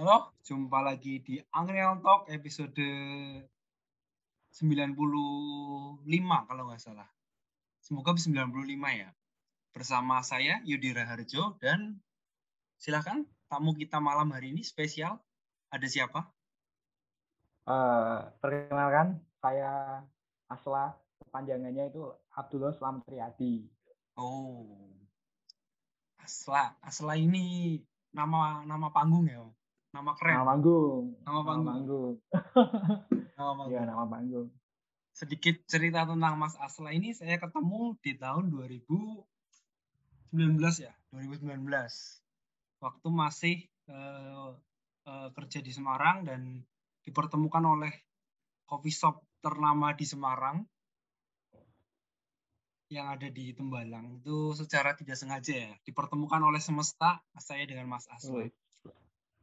Halo, 0.00 0.32
jumpa 0.40 0.80
lagi 0.80 1.20
di 1.20 1.36
Angrial 1.52 2.00
Talk 2.00 2.24
episode 2.32 2.72
95 4.48 4.56
kalau 6.48 6.62
nggak 6.72 6.80
salah. 6.80 7.04
Semoga 7.84 8.16
95 8.16 8.48
ya. 8.96 9.12
Bersama 9.76 10.24
saya 10.24 10.64
Yudi 10.64 10.96
Raharjo 10.96 11.60
dan 11.60 12.00
silakan 12.80 13.28
tamu 13.52 13.76
kita 13.76 14.00
malam 14.00 14.32
hari 14.32 14.56
ini 14.56 14.64
spesial. 14.64 15.20
Ada 15.68 15.84
siapa? 15.84 16.24
Uh, 17.68 18.24
perkenalkan, 18.40 19.20
saya 19.44 20.00
Asla, 20.48 20.96
kepanjangannya 21.28 21.92
itu 21.92 22.08
Abdullah 22.40 22.72
Selamat 22.72 23.04
Riyadi. 23.04 23.68
Oh, 24.16 24.96
Asla. 26.24 26.72
Asla 26.80 27.20
ini 27.20 27.76
nama 28.16 28.64
nama 28.64 28.88
panggung 28.96 29.28
ya? 29.28 29.44
Nama 29.90 30.14
keren. 30.14 30.34
Nama 30.38 30.46
panggung. 30.46 31.04
Nama 31.26 31.40
panggung. 31.42 31.66
Nama 31.66 31.74
panggung. 31.74 32.14
nama 33.38 33.52
panggung. 33.58 33.74
Iya, 33.74 33.82
nama 33.90 34.04
panggung. 34.06 34.48
Sedikit 35.10 35.56
cerita 35.66 36.06
tentang 36.06 36.38
Mas 36.38 36.54
Asla 36.62 36.94
ini 36.94 37.10
saya 37.10 37.42
ketemu 37.42 37.98
di 37.98 38.14
tahun 38.14 38.54
2019 38.54 39.26
ya, 40.78 40.94
2019. 41.10 41.58
Waktu 42.80 43.08
masih 43.10 43.56
uh, 43.90 44.54
uh, 45.10 45.28
kerja 45.34 45.58
di 45.58 45.74
Semarang 45.74 46.22
dan 46.22 46.62
dipertemukan 47.02 47.66
oleh 47.66 47.90
coffee 48.70 48.94
shop 48.94 49.26
ternama 49.42 49.90
di 49.98 50.06
Semarang 50.06 50.62
yang 52.90 53.06
ada 53.06 53.30
di 53.30 53.54
Tembalang 53.54 54.18
itu 54.18 54.50
secara 54.58 54.98
tidak 54.98 55.14
sengaja 55.14 55.54
ya 55.54 55.72
dipertemukan 55.86 56.42
oleh 56.42 56.58
semesta 56.58 57.22
saya 57.38 57.62
dengan 57.62 57.86
Mas 57.86 58.10
Asla. 58.10 58.50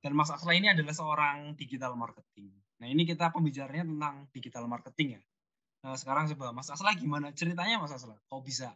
Dan 0.08 0.16
Mas 0.16 0.31
Asla 0.31 0.55
ini 0.55 0.72
adalah 0.72 0.95
seorang 0.95 1.59
digital 1.59 2.00
marketing. 2.00 2.47
Nah 2.80 2.88
ini 2.88 3.03
kita 3.03 3.27
pembicaranya 3.27 3.83
tentang 3.83 4.31
digital 4.31 4.64
marketing 4.64 5.19
ya. 5.19 5.22
Nah, 5.83 5.99
sekarang 5.99 6.31
coba 6.31 6.55
Mas 6.55 6.72
Asla 6.72 6.95
gimana 6.95 7.36
ceritanya 7.36 7.75
Mas 7.75 7.91
Asla? 7.91 8.16
Kok 8.31 8.39
bisa 8.39 8.72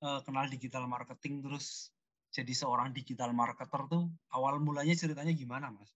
uh, 0.00 0.24
kenal 0.24 0.48
digital 0.48 0.88
marketing 0.88 1.44
terus 1.44 1.92
jadi 2.32 2.56
seorang 2.56 2.96
digital 2.96 3.36
marketer 3.36 3.84
tuh 3.84 4.08
awal 4.32 4.64
mulanya 4.64 4.96
ceritanya 4.96 5.36
gimana 5.36 5.68
Mas? 5.76 5.92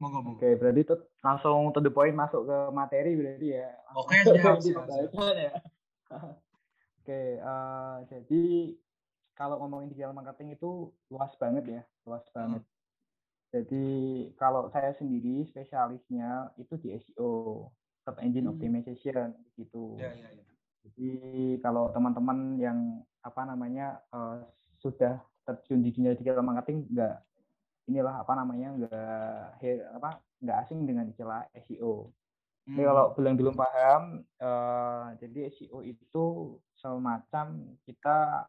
Monggo, 0.00 0.24
monggo. 0.24 0.40
Oke, 0.40 0.56
berarti 0.56 0.88
tuh 0.88 1.04
langsung 1.20 1.68
to 1.76 1.84
the 1.84 1.92
point 1.92 2.16
masuk 2.16 2.48
ke 2.48 2.58
materi 2.72 3.12
berarti 3.12 3.60
ya. 3.60 3.68
Oke, 3.92 4.16
siap, 4.24 4.56
siap, 4.64 4.88
siap. 4.88 5.12
ya. 5.52 5.52
Oke, 7.04 7.20
uh, 7.44 8.08
jadi 8.08 8.72
kalau 9.36 9.60
ngomongin 9.60 9.92
digital 9.92 10.16
marketing 10.16 10.56
itu 10.56 10.96
luas 11.12 11.36
banget 11.36 11.64
ya, 11.68 11.82
luas 12.08 12.24
banget. 12.32 12.64
Hmm. 12.64 12.77
Jadi 13.48 13.86
kalau 14.36 14.68
saya 14.68 14.92
sendiri 14.92 15.48
spesialisnya 15.48 16.52
itu 16.60 16.76
di 16.76 16.92
SEO, 17.00 17.64
search 18.04 18.20
engine 18.20 18.44
hmm. 18.44 18.52
optimization 18.56 19.32
gitu. 19.56 19.96
Ya, 19.96 20.12
ya, 20.12 20.28
ya. 20.28 20.44
Jadi 20.84 21.10
kalau 21.64 21.88
teman-teman 21.92 22.60
yang 22.60 23.00
apa 23.24 23.42
namanya 23.48 24.00
uh, 24.12 24.44
sudah 24.80 25.20
terjun 25.48 25.80
di 25.80 25.92
dunia 25.92 26.12
digital 26.12 26.44
marketing 26.44 26.84
nggak 26.92 27.24
inilah 27.88 28.20
apa 28.20 28.32
namanya 28.36 28.68
nggak 28.76 29.80
apa 29.96 30.20
nggak 30.44 30.58
asing 30.68 30.84
dengan 30.84 31.08
istilah 31.08 31.48
SEO. 31.64 32.12
Hmm. 32.68 32.76
Jadi 32.76 32.84
kalau 32.84 33.06
belum 33.16 33.34
belum 33.40 33.56
paham, 33.56 34.02
uh, 34.44 35.16
jadi 35.16 35.48
SEO 35.56 35.80
itu 35.80 36.24
semacam 36.76 37.76
kita 37.88 38.44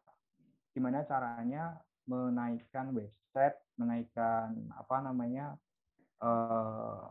gimana 0.76 1.02
caranya 1.08 1.80
menaikkan 2.10 2.90
website, 2.90 3.54
menaikkan 3.78 4.58
apa 4.74 4.96
namanya 4.98 5.54
uh, 6.18 7.06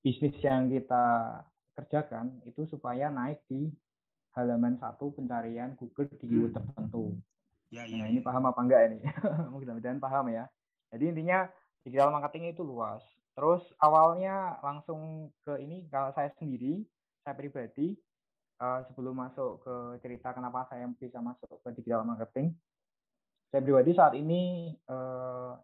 bisnis 0.00 0.32
yang 0.40 0.72
kita 0.72 1.36
kerjakan 1.76 2.40
itu 2.48 2.64
supaya 2.64 3.12
naik 3.12 3.44
di 3.46 3.68
halaman 4.32 4.80
satu 4.80 5.12
pencarian 5.12 5.76
Google 5.76 6.08
di 6.08 6.16
keyword 6.16 6.56
hmm. 6.56 6.58
tertentu. 6.58 7.04
Ya, 7.68 7.84
ya, 7.84 8.00
nah 8.00 8.08
ini 8.08 8.24
ya. 8.24 8.24
paham 8.24 8.48
apa 8.48 8.60
enggak 8.64 8.82
ini? 8.88 8.98
Mudah-mudahan 9.52 10.00
paham 10.00 10.32
ya. 10.32 10.48
Jadi 10.88 11.04
intinya 11.12 11.44
digital 11.84 12.08
marketing 12.08 12.56
itu 12.56 12.64
luas. 12.64 13.04
Terus 13.36 13.60
awalnya 13.78 14.56
langsung 14.64 15.30
ke 15.44 15.60
ini 15.60 15.84
kalau 15.92 16.10
saya 16.16 16.32
sendiri, 16.40 16.80
saya 17.22 17.36
pribadi 17.36 17.92
uh, 18.58 18.82
sebelum 18.88 19.14
masuk 19.14 19.62
ke 19.62 19.74
cerita 20.02 20.32
kenapa 20.32 20.66
saya 20.72 20.88
bisa 20.96 21.20
masuk 21.20 21.60
ke 21.62 21.68
digital 21.78 22.02
marketing, 22.08 22.56
saya 23.48 23.60
pribadi 23.64 23.96
saat 23.96 24.14
ini 24.16 24.72
uh, 24.88 25.56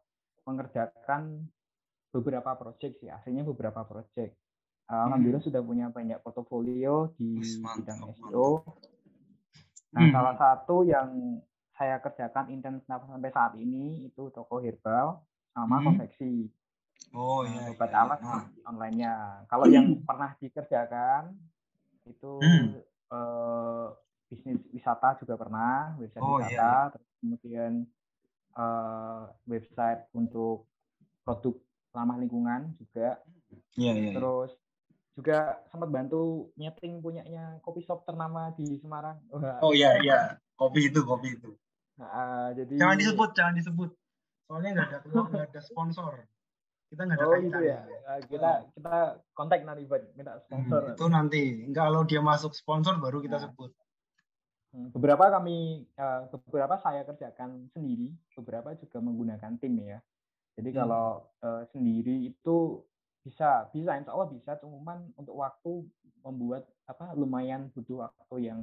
mengerjakan 0.49 1.45
beberapa 2.15 2.57
proyek 2.57 3.01
sih, 3.01 3.11
aslinya 3.13 3.45
beberapa 3.45 3.85
proyek. 3.85 4.37
Alhamdulillah 4.85 5.41
hmm. 5.41 5.49
sudah 5.49 5.63
punya 5.65 5.89
banyak 5.89 6.21
portofolio 6.21 7.17
di 7.17 7.41
mantap, 7.65 7.81
bidang 7.81 8.01
SEO. 8.21 8.49
Nah, 9.97 10.03
hmm. 10.05 10.13
salah 10.13 10.35
satu 10.37 10.85
yang 10.85 11.41
saya 11.75 11.99
kerjakan 12.05 12.53
intens 12.53 12.85
sampai 12.87 13.33
saat 13.33 13.57
ini 13.57 14.05
itu 14.07 14.29
toko 14.31 14.61
herbal 14.61 15.25
sama 15.57 15.81
hmm. 15.81 15.85
konveksi. 15.89 16.53
Oh 17.17 17.43
iya. 17.49 17.73
Obat 17.73 17.91
iya, 17.91 17.99
alat 18.05 18.21
nah. 18.21 18.45
online-nya. 18.69 19.15
Kalau 19.49 19.67
yang 19.67 19.87
pernah 20.05 20.37
dikerjakan 20.39 21.33
itu 22.05 22.33
hmm. 22.45 22.67
eh, 23.11 23.87
bisnis 24.29 24.61
wisata 24.73 25.19
juga 25.21 25.35
pernah, 25.37 25.95
website 26.01 26.23
oh, 26.25 26.41
wisata, 26.41 26.51
iya, 26.51 26.59
iya. 26.59 26.93
terus 26.93 27.11
kemudian 27.21 27.73
uh, 28.57 29.21
website 29.47 30.03
untuk 30.17 30.67
produk 31.23 31.55
ramah 31.95 32.19
lingkungan 32.19 32.75
juga. 32.81 33.21
Iya, 33.79 33.93
iya. 33.95 34.13
Terus 34.17 34.51
juga 35.15 35.63
sempat 35.71 35.89
bantu 35.95 36.51
nyeting 36.59 36.99
punyanya 36.99 37.63
kopi 37.63 37.87
shop 37.87 38.03
ternama 38.03 38.51
di 38.59 38.83
Semarang. 38.83 39.23
Oh 39.63 39.71
iya 39.71 40.03
iya, 40.03 40.21
kopi 40.59 40.91
itu 40.91 41.07
kopi 41.07 41.39
itu. 41.39 41.55
Nah, 41.95 42.51
jadi 42.59 42.75
jangan 42.75 42.99
disebut, 42.99 43.31
jangan 43.39 43.55
disebut. 43.55 43.91
Soalnya 44.51 44.71
nggak 44.75 44.89
ada 44.91 44.99
nggak 45.07 45.47
ada 45.55 45.61
sponsor. 45.63 46.13
Kita 46.91 47.07
nggak 47.07 47.19
ada 47.23 47.27
oh, 47.31 47.39
itu 47.39 47.61
ya. 47.63 47.81
Nah, 47.87 48.19
kita 48.27 48.51
kita 48.75 48.97
kontak 49.39 49.63
nanti 49.63 49.87
buat 49.87 50.03
minta 50.19 50.43
sponsor. 50.43 50.83
Hmm, 50.91 50.95
itu 50.99 51.05
nanti. 51.07 51.43
Enggak 51.71 51.85
kalau 51.87 52.03
dia 52.03 52.21
masuk 52.21 52.53
sponsor 52.59 52.99
baru 52.99 53.23
kita 53.23 53.39
nah. 53.39 53.45
sebut. 53.47 53.71
Hmm, 54.75 54.91
beberapa 54.91 55.31
kami 55.31 55.87
eh, 55.87 56.21
beberapa 56.51 56.75
saya 56.83 57.07
kerjakan 57.07 57.71
sendiri, 57.71 58.11
beberapa 58.35 58.75
juga 58.75 58.99
menggunakan 58.99 59.55
tim 59.63 59.79
ya. 59.79 60.03
Jadi 60.59 60.71
hmm. 60.71 60.79
kalau 60.79 61.07
uh, 61.43 61.63
sendiri 61.75 62.31
itu 62.31 62.83
bisa 63.25 63.67
bisa 63.73 63.97
insya 63.97 64.13
Allah 64.13 64.31
bisa 64.31 64.55
cuman 64.61 65.11
untuk 65.17 65.35
waktu 65.35 65.83
membuat 66.23 66.69
apa 66.85 67.17
lumayan 67.17 67.73
butuh 67.73 68.07
waktu 68.07 68.53
yang 68.53 68.61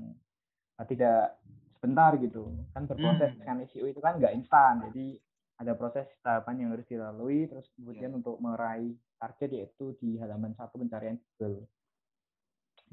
uh, 0.77 0.85
tidak 0.85 1.35
sebentar 1.75 2.13
gitu 2.21 2.53
kan 2.77 2.85
berproses 2.85 3.33
hmm. 3.33 3.43
kan 3.43 3.57
SEO 3.73 3.89
itu 3.89 3.97
kan 3.97 4.21
nggak 4.21 4.37
instan 4.37 4.85
jadi 4.93 5.17
ada 5.57 5.73
proses 5.73 6.05
tahapan 6.21 6.61
yang 6.61 6.69
harus 6.77 6.85
dilalui 6.85 7.49
terus 7.49 7.65
kemudian 7.73 8.13
yeah. 8.13 8.17
untuk 8.21 8.37
meraih 8.37 8.93
target 9.17 9.49
yaitu 9.49 9.97
di 9.97 10.21
halaman 10.21 10.53
satu 10.53 10.77
pencarian 10.77 11.17
Google 11.17 11.65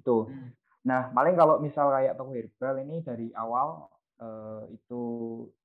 itu 0.00 0.17
hmm. 0.25 0.49
Nah, 0.88 1.12
paling 1.12 1.37
kalau 1.37 1.61
misal 1.61 1.93
kayak 1.93 2.17
toko 2.17 2.32
herbal 2.32 2.81
ini 2.81 3.05
dari 3.05 3.29
awal 3.37 3.93
eh, 4.25 4.73
itu 4.73 5.02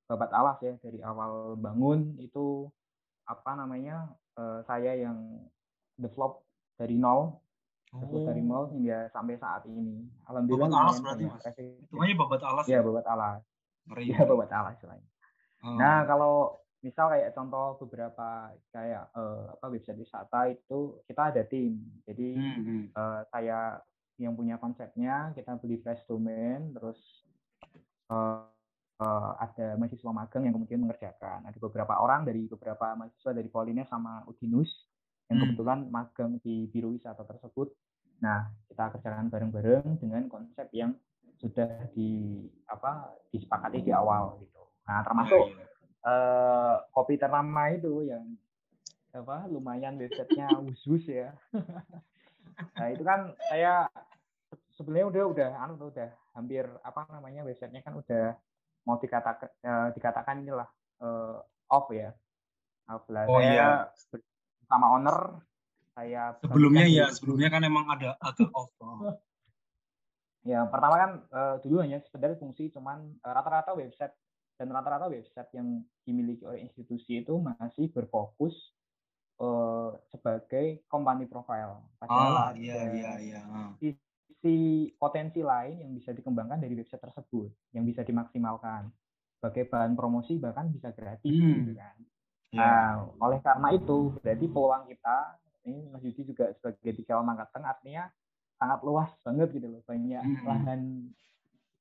babat 0.03 0.31
alas 0.35 0.59
ya, 0.59 0.75
dari 0.83 0.99
awal 0.99 1.55
bangun 1.55 2.19
itu 2.19 2.67
apa 3.23 3.55
namanya 3.55 4.11
eh, 4.35 4.59
saya 4.67 4.99
yang 4.99 5.47
develop 5.95 6.43
dari 6.75 6.99
nol, 6.99 7.39
oh. 7.95 8.25
dari 8.27 8.43
nol 8.43 8.67
hingga 8.75 9.07
sampai 9.15 9.39
saat 9.39 9.63
ini. 9.71 10.03
Alhamdulillah. 10.27 10.67
Babat 10.67 10.83
alas 10.83 10.97
berarti 10.99 11.23
mas. 11.31 11.43
Itu 11.55 11.95
aja 12.03 12.13
babat 12.19 12.41
alas. 12.43 12.65
Iya, 12.67 12.79
babat 12.83 13.05
alas. 13.07 13.41
Iya, 13.95 14.19
babat 14.27 14.51
alas 14.51 14.75
selain. 14.83 15.05
Oh. 15.63 15.79
Nah, 15.79 16.03
kalau 16.03 16.59
misal 16.83 17.07
kayak 17.07 17.31
contoh 17.31 17.79
beberapa 17.87 18.51
kayak 18.75 19.07
uh, 19.15 19.55
apa 19.55 19.65
website 19.71 20.03
wisata 20.03 20.51
itu 20.51 20.99
kita 21.07 21.31
ada 21.31 21.41
tim. 21.47 21.79
Jadi 22.03 22.35
hmm. 22.35 22.59
hmm. 22.59 22.83
uh, 22.91 23.21
saya 23.31 23.79
yang 24.21 24.37
punya 24.37 24.61
konsepnya 24.61 25.33
kita 25.33 25.57
beli 25.57 25.81
flash 25.81 26.05
domain 26.05 26.73
terus 26.73 26.97
uh, 28.13 28.45
uh, 29.01 29.31
ada 29.41 29.73
mahasiswa 29.79 30.11
magang 30.13 30.45
yang 30.45 30.53
kemudian 30.53 30.81
mengerjakan 30.85 31.45
ada 31.49 31.57
beberapa 31.57 31.97
orang 31.97 32.25
dari 32.27 32.45
beberapa 32.45 32.93
mahasiswa 32.93 33.31
dari 33.33 33.49
Polines 33.49 33.89
sama 33.89 34.21
Udinus 34.29 34.69
yang 35.31 35.39
Hmm. 35.39 35.49
kebetulan 35.49 35.79
magang 35.89 36.31
di 36.43 36.69
biro 36.69 36.91
wisata 36.91 37.23
tersebut. 37.25 37.71
Nah, 38.21 38.53
kita 38.69 38.93
kerjakan 38.93 39.33
bareng-bareng 39.33 39.99
dengan 39.99 40.29
konsep 40.29 40.69
yang 40.71 40.95
sudah 41.41 41.91
di 41.91 42.39
apa 42.69 43.11
disepakati 43.33 43.83
di 43.83 43.91
awal 43.91 44.39
gitu. 44.39 44.63
Nah, 44.87 45.03
termasuk 45.03 45.51
eh, 46.05 46.75
kopi 46.93 47.19
ternama 47.19 47.73
itu 47.73 48.07
yang 48.07 48.23
apa 49.13 49.45
lumayan 49.49 49.97
websitenya 49.97 50.61
wus 50.61 51.05
ya. 51.05 51.33
nah 52.75 52.87
itu 52.89 53.03
kan 53.05 53.33
saya 53.49 53.87
se- 54.49 54.61
sebenarnya 54.77 55.07
udah 55.09 55.23
udah 55.33 55.49
anu 55.61 55.73
tuh, 55.77 55.89
udah 55.93 56.09
hampir 56.33 56.65
apa 56.81 57.05
namanya 57.09 57.45
websitenya 57.45 57.81
kan 57.85 57.97
udah 57.97 58.37
mau 58.83 58.99
dikatakan 58.99 59.49
eh, 59.63 59.87
dikatakan 59.95 60.43
inilah 60.43 60.67
eh, 61.01 61.37
off 61.71 61.87
ya. 61.93 62.11
Off 62.91 63.07
lah. 63.07 63.25
Oh, 63.31 63.39
saya 63.39 63.53
iya. 63.53 63.67
sama 64.67 64.87
owner 64.91 65.17
saya 65.93 66.33
Sebelumnya 66.41 66.85
ya, 66.89 67.05
di- 67.07 67.15
sebelumnya 67.15 67.49
kan 67.53 67.61
emang 67.63 67.85
ada 67.87 68.17
agak 68.19 68.49
off. 68.51 68.73
Oh. 68.81 68.99
Ya, 70.43 70.67
pertama 70.67 70.99
kan 70.99 71.11
eh, 71.23 71.55
dulu 71.63 71.79
hanya 71.79 72.03
sekedar 72.03 72.35
fungsi 72.35 72.67
cuman 72.67 73.15
eh, 73.15 73.31
rata-rata 73.31 73.71
website 73.79 74.11
dan 74.59 74.67
rata-rata 74.75 75.07
website 75.07 75.47
yang 75.55 75.87
dimiliki 76.03 76.43
oleh 76.43 76.67
institusi 76.67 77.23
itu 77.23 77.31
masih 77.39 77.87
berfokus 77.95 78.72
eh, 79.43 79.89
sebagai 80.07 80.65
company 80.87 81.27
profile. 81.27 81.75
Ah, 81.75 81.87
Padahal 81.99 82.33
iya 82.55 82.75
ada 82.79 82.81
iya 82.95 83.11
iya. 83.19 83.39
Ah. 83.43 83.71
sisi 83.77 84.55
potensi 84.95 85.39
lain 85.39 85.83
yang 85.83 85.91
bisa 85.91 86.11
dikembangkan 86.11 86.59
dari 86.59 86.75
website 86.75 87.03
tersebut, 87.03 87.51
yang 87.71 87.83
bisa 87.83 88.01
dimaksimalkan 88.01 88.87
sebagai 89.35 89.67
bahan 89.67 89.99
promosi 89.99 90.39
bahkan 90.39 90.71
bisa 90.71 90.95
gratis 90.95 91.31
Hmm. 91.31 91.63
gitu 91.63 91.75
kan. 91.75 91.95
Ya. 92.53 92.59
Nah, 92.61 92.87
oleh 93.19 93.39
karena 93.41 93.73
itu, 93.73 94.13
berarti 94.21 94.45
peluang 94.45 94.83
kita, 94.87 95.17
ini 95.65 95.89
Mas 95.89 96.03
Yudi 96.05 96.21
juga 96.23 96.53
sebagai 96.53 96.79
digital 96.85 97.25
marketing 97.25 97.65
artinya 97.65 98.03
sangat 98.55 98.79
luas 98.85 99.09
banget 99.25 99.49
gitu 99.57 99.67
loh. 99.67 99.81
Banyak 99.83 100.21
Mm-mm. 100.21 100.45
lahan, 100.47 100.81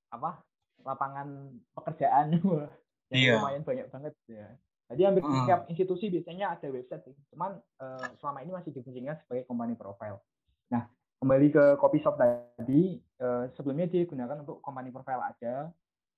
apa, 0.08 0.40
lapangan 0.82 1.28
pekerjaan 1.76 2.26
yang 3.12 3.20
Iya. 3.20 3.32
lumayan 3.36 3.62
banyak 3.62 3.86
banget 3.92 4.14
ya. 4.24 4.48
Jadi 4.90 5.02
hampir 5.04 5.22
Ah. 5.22 5.32
setiap 5.44 5.60
institusi 5.68 6.08
biasanya 6.08 6.58
ada 6.58 6.66
website 6.68 7.02
sih. 7.04 7.14
Cuman 7.30 7.56
eh, 7.58 8.08
selama 8.18 8.38
ini 8.42 8.50
masih 8.52 8.70
difungsikan 8.70 9.16
sebagai 9.22 9.44
company 9.46 9.74
profile. 9.74 10.20
Nah, 10.68 10.86
kembali 11.18 11.48
ke 11.48 11.64
coffee 11.76 12.02
shop 12.02 12.16
tadi, 12.16 12.98
eh, 12.98 13.44
sebelumnya 13.54 13.86
digunakan 13.86 14.40
untuk 14.40 14.58
company 14.60 14.90
profile 14.90 15.22
aja. 15.22 15.70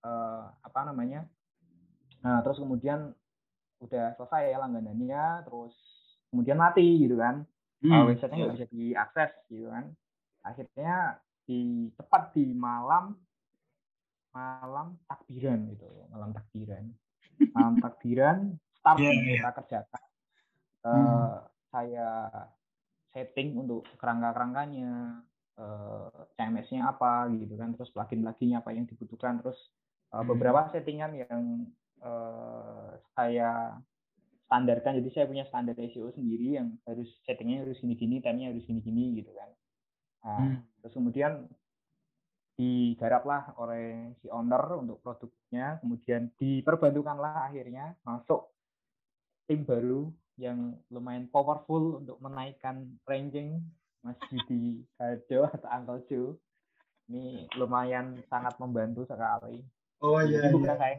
eh, 0.05 0.45
apa 0.61 0.85
namanya? 0.85 1.25
Nah, 2.21 2.45
terus 2.45 2.61
kemudian 2.61 3.17
udah 3.81 4.13
selesai 4.17 4.53
ya 4.53 4.61
langganannya, 4.61 5.49
terus 5.49 5.73
kemudian 6.29 6.61
mati 6.61 7.01
gitu 7.01 7.17
kan. 7.17 7.49
Uh, 7.81 7.89
Hmm, 7.89 8.13
websitenya 8.13 8.37
iya. 8.37 8.45
nggak 8.45 8.57
bisa 8.57 8.69
diakses 8.69 9.33
gitu 9.49 9.69
kan. 9.69 9.85
Akhirnya 10.41 10.95
di 11.45 11.89
tepat 11.97 12.33
di 12.33 12.53
malam 12.53 13.17
malam 14.29 14.99
takbiran 15.07 15.73
gitu, 15.73 15.89
malam 16.11 16.33
takbiran. 16.33 16.85
Malam 17.55 17.75
takbiran 17.81 18.39
start 18.79 18.99
yang 19.01 19.17
iya. 19.19 19.41
kita 19.41 19.51
kerjakan. 19.63 20.03
Eh, 20.85 20.91
Hmm. 20.93 21.43
Saya 21.75 22.09
setting 23.11 23.59
untuk 23.59 23.83
kerangka-kerangkanya, 23.99 25.23
eh, 25.59 26.19
CMS-nya 26.39 26.87
apa 26.87 27.27
gitu 27.35 27.55
kan, 27.59 27.75
terus 27.75 27.91
plugin-pluginnya 27.91 28.63
apa 28.63 28.71
yang 28.71 28.87
dibutuhkan, 28.87 29.43
terus 29.43 29.59
Hmm. 30.15 30.27
beberapa 30.31 30.71
settingan 30.71 31.13
yang 31.19 31.67
eh, 32.05 32.91
saya 33.17 33.81
standarkan 34.45 35.01
jadi 35.01 35.09
saya 35.11 35.27
punya 35.27 35.49
standar 35.49 35.73
SEO 35.75 36.13
sendiri 36.13 36.61
yang 36.61 36.77
harus 36.85 37.09
settingnya 37.25 37.65
harus 37.65 37.81
gini-gini, 37.81 38.21
time-nya 38.21 38.53
harus 38.53 38.63
gini-gini 38.69 39.19
gitu 39.25 39.33
kan. 39.33 39.51
Nah, 40.23 40.37
Hmm. 40.37 40.57
terus 40.85 40.95
kemudian 40.95 41.49
digaraplah 42.55 43.55
oleh 43.59 44.15
si 44.23 44.31
owner 44.31 44.63
untuk 44.79 45.03
produknya, 45.03 45.83
kemudian 45.83 46.31
diperbantukanlah 46.39 47.51
akhirnya 47.51 47.99
masuk 48.07 48.55
tim 49.51 49.67
baru 49.67 50.09
yang 50.39 50.79
lumayan 50.91 51.31
powerful 51.31 52.03
untuk 52.03 52.19
menaikkan 52.23 52.99
ranking 53.07 53.63
Mas 54.03 54.19
Yudi 54.31 54.83
Kado 54.99 55.51
atau 55.51 55.69
Uncle 55.71 56.03
Joe. 56.11 56.31
Ini 57.11 57.53
lumayan 57.61 58.17
sangat 58.33 58.57
membantu 58.57 59.05
sekali. 59.05 59.61
Oh 60.01 60.21
Jadi 60.21 60.41
iya 60.41 60.49
bukan 60.53 60.77
iya. 60.77 60.81
saya 60.81 60.95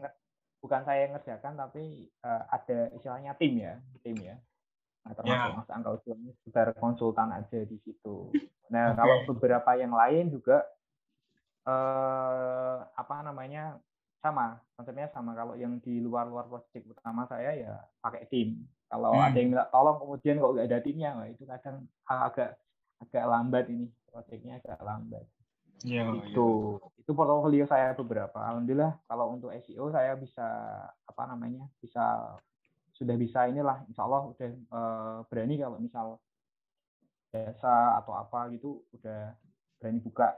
bukan 0.62 0.82
saya 0.86 0.98
yang 1.06 1.12
ngerjakan 1.18 1.54
tapi 1.58 1.84
eh, 2.10 2.42
ada 2.52 2.78
istilahnya 2.94 3.32
tim 3.38 3.54
ya, 3.58 3.74
tim 4.02 4.16
ya. 4.18 4.36
Nah, 5.06 5.14
termasuk 5.14 5.50
Ya. 5.54 5.54
Mas 5.54 5.70
Angkau 5.70 5.94
ini 6.10 6.34
sekedar 6.42 6.74
konsultan 6.82 7.30
aja 7.30 7.62
di 7.62 7.78
situ. 7.86 8.34
Nah, 8.74 8.90
Oke. 8.90 8.98
kalau 8.98 9.16
beberapa 9.30 9.70
yang 9.78 9.94
lain 9.94 10.34
juga 10.34 10.66
eh 11.66 12.76
apa 12.94 13.14
namanya 13.26 13.78
sama 14.22 14.58
konsepnya 14.74 15.10
sama. 15.10 15.34
Kalau 15.34 15.54
yang 15.54 15.78
di 15.82 15.98
luar-luar 16.02 16.46
proyek 16.46 16.86
utama 16.86 17.26
saya 17.26 17.54
ya 17.54 17.74
pakai 18.00 18.26
tim. 18.30 18.62
Kalau 18.86 19.14
Hmm. 19.18 19.26
ada 19.26 19.36
yang 19.38 19.50
minta 19.50 19.66
tolong 19.70 19.98
kemudian 19.98 20.38
kok 20.38 20.52
nggak 20.54 20.66
ada 20.70 20.78
timnya 20.78 21.10
wah 21.18 21.26
itu 21.26 21.42
kadang 21.42 21.86
agak 22.06 22.54
agak 23.02 23.24
lambat 23.26 23.64
ini. 23.70 23.86
Proyeknya 24.10 24.62
agak 24.62 24.80
lambat. 24.82 25.26
Iya. 25.84 26.08
itu 26.32 26.80
itu 26.96 27.10
portofolio 27.12 27.68
saya 27.68 27.92
beberapa. 27.92 28.40
Alhamdulillah 28.40 28.96
kalau 29.04 29.36
untuk 29.36 29.52
SEO 29.52 29.92
saya 29.92 30.16
bisa 30.16 30.46
apa 30.88 31.22
namanya 31.28 31.68
bisa 31.84 32.34
sudah 32.96 33.12
bisa 33.20 33.44
inilah. 33.44 33.84
Insya 33.90 34.08
Allah 34.08 34.22
udah 34.32 34.50
eh, 34.56 35.18
berani 35.28 35.54
kalau 35.60 35.76
misal 35.76 36.06
jasa 37.28 38.00
atau 38.00 38.16
apa 38.16 38.48
gitu 38.56 38.80
udah 38.96 39.36
berani 39.76 40.00
buka 40.00 40.32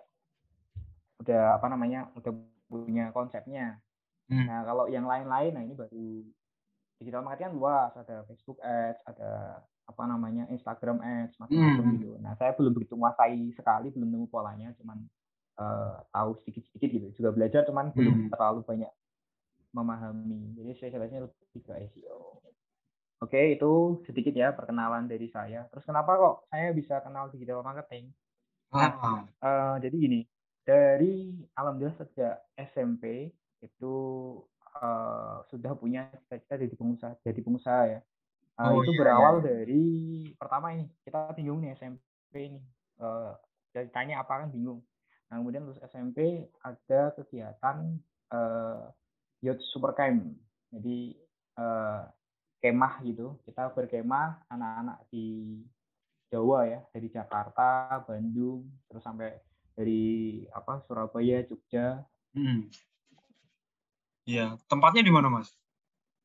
udah 1.22 1.58
apa 1.58 1.66
namanya 1.68 2.10
udah 2.18 2.32
punya 2.68 3.10
konsepnya. 3.12 3.80
Hmm. 4.28 4.44
nah 4.44 4.60
kalau 4.60 4.84
yang 4.92 5.08
lain-lain 5.08 5.56
nah 5.56 5.64
ini 5.64 5.72
baru 5.72 6.20
digital 7.00 7.24
marketing 7.24 7.48
kan 7.48 7.54
luas. 7.56 7.90
Ada 7.96 8.16
Facebook 8.28 8.58
Ads 8.60 9.00
ada 9.08 9.30
apa 9.88 10.02
namanya 10.04 10.44
Instagram 10.52 11.00
Ads 11.00 11.40
macam-macam 11.40 11.84
Hmm. 11.84 11.94
gitu. 11.96 12.10
Nah 12.20 12.32
saya 12.36 12.52
belum 12.52 12.72
begitu 12.76 12.92
menguasai 12.98 13.50
sekali 13.56 13.88
belum 13.88 14.08
nemu 14.08 14.26
polanya 14.28 14.72
cuman 14.76 15.00
eh, 15.58 15.96
tahu 16.14 16.30
sedikit-sedikit 16.44 16.88
gitu. 16.92 17.06
Juga 17.18 17.30
belajar 17.34 17.66
cuman 17.66 17.90
belum 17.90 18.14
Hmm. 18.14 18.30
terlalu 18.30 18.60
banyak 18.62 18.92
memahami. 19.74 20.54
Jadi 20.54 20.70
spesialisnya 20.76 21.26
lebih 21.26 21.60
ke 21.64 21.72
SEO 21.92 22.38
oke 23.18 23.34
itu 23.34 23.72
sedikit 24.06 24.30
ya 24.30 24.54
perkenalan 24.54 25.10
dari 25.10 25.26
saya. 25.26 25.66
Terus 25.74 25.82
kenapa 25.82 26.14
kok 26.14 26.34
saya 26.50 26.70
bisa 26.70 27.02
kenal 27.02 27.26
digital 27.34 27.66
marketing? 27.66 28.14
Ah, 28.70 29.24
Eh, 29.42 29.74
jadi 29.82 29.96
gini, 29.96 30.20
dari 30.68 31.32
alhamdulillah 31.56 31.96
sejak 31.96 32.44
SMP 32.60 33.32
itu 33.64 33.96
eh, 34.76 35.36
sudah 35.48 35.72
punya 35.80 36.12
cita-cita 36.28 36.60
jadi 36.60 36.74
pengusaha, 36.76 37.12
jadi 37.24 37.40
pengusaha 37.40 37.82
ya. 37.88 38.00
Eh, 38.60 38.68
Oh, 38.68 38.84
itu 38.84 38.92
iya, 38.92 39.00
berawal 39.00 39.40
iya. 39.40 39.44
dari 39.48 39.86
pertama 40.36 40.76
ini 40.76 40.84
kita 41.08 41.32
bingung 41.32 41.64
nih 41.64 41.72
SMP 41.72 42.52
ini, 42.52 42.60
jadi 43.72 43.88
tanya 43.94 44.20
apa 44.20 44.44
kan 44.44 44.52
bingung. 44.52 44.84
Nah, 45.32 45.40
kemudian 45.40 45.64
lulus 45.64 45.80
SMP 45.88 46.44
ada 46.60 47.16
kegiatan 47.16 47.96
eh, 48.28 48.84
Youth 49.40 49.64
Super 49.72 49.96
Camp, 49.96 50.36
jadi 50.68 51.16
eh, 51.56 52.02
kemah 52.60 53.00
gitu, 53.08 53.40
kita 53.48 53.72
berkemah 53.72 54.44
anak-anak 54.52 55.06
di 55.08 55.62
Jawa 56.28 56.68
ya 56.68 56.80
dari 56.92 57.08
Jakarta, 57.08 58.02
Bandung, 58.04 58.68
terus 58.90 59.00
sampai 59.00 59.47
dari 59.78 60.02
apa 60.50 60.82
Surabaya, 60.90 61.46
Jogja 61.46 62.02
hmm. 62.34 62.66
Iya, 64.26 64.58
tempatnya 64.66 65.06
di 65.06 65.12
mana, 65.14 65.30
Mas? 65.30 65.54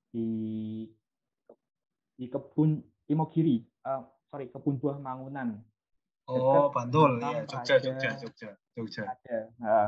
di 0.10 0.86
di 2.18 2.26
kebun 2.30 2.82
Imogiri, 3.10 3.62
eh, 3.62 4.02
sorry 4.30 4.50
kebun 4.50 4.82
buah 4.82 4.98
Mangunan 4.98 5.62
Oh, 6.24 6.40
Dekat 6.40 6.64
Bantul. 6.72 7.12
Iya, 7.20 7.40
Jogja, 7.44 7.76
Praja. 7.76 7.76
Jogja, 7.84 8.10
Jogja, 8.16 8.50
Jogja. 8.80 9.04
ada. 9.12 9.38
Nah, 9.60 9.88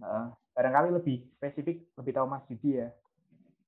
nah, 0.00 0.24
barangkali 0.56 0.88
lebih 0.96 1.28
spesifik 1.36 1.92
lebih 1.92 2.12
tahu 2.16 2.26
Mas 2.26 2.44
Yudi 2.48 2.80
ya, 2.80 2.88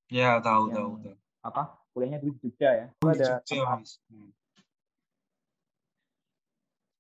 Ya, 0.09 0.31
tahu, 0.41 0.73
Yang- 0.73 0.77
tahu, 0.81 0.91
tahu. 1.05 1.17
apa 1.45 1.63
kuliahnya 1.93 2.19
dulu 2.25 2.33
di 2.41 2.49
Jogja 2.49 2.71
ya. 2.73 2.87
Itu 2.89 3.05
ada 3.05 3.17
Jogja, 3.21 3.37
tempat 3.45 3.79
Mas. 3.85 3.93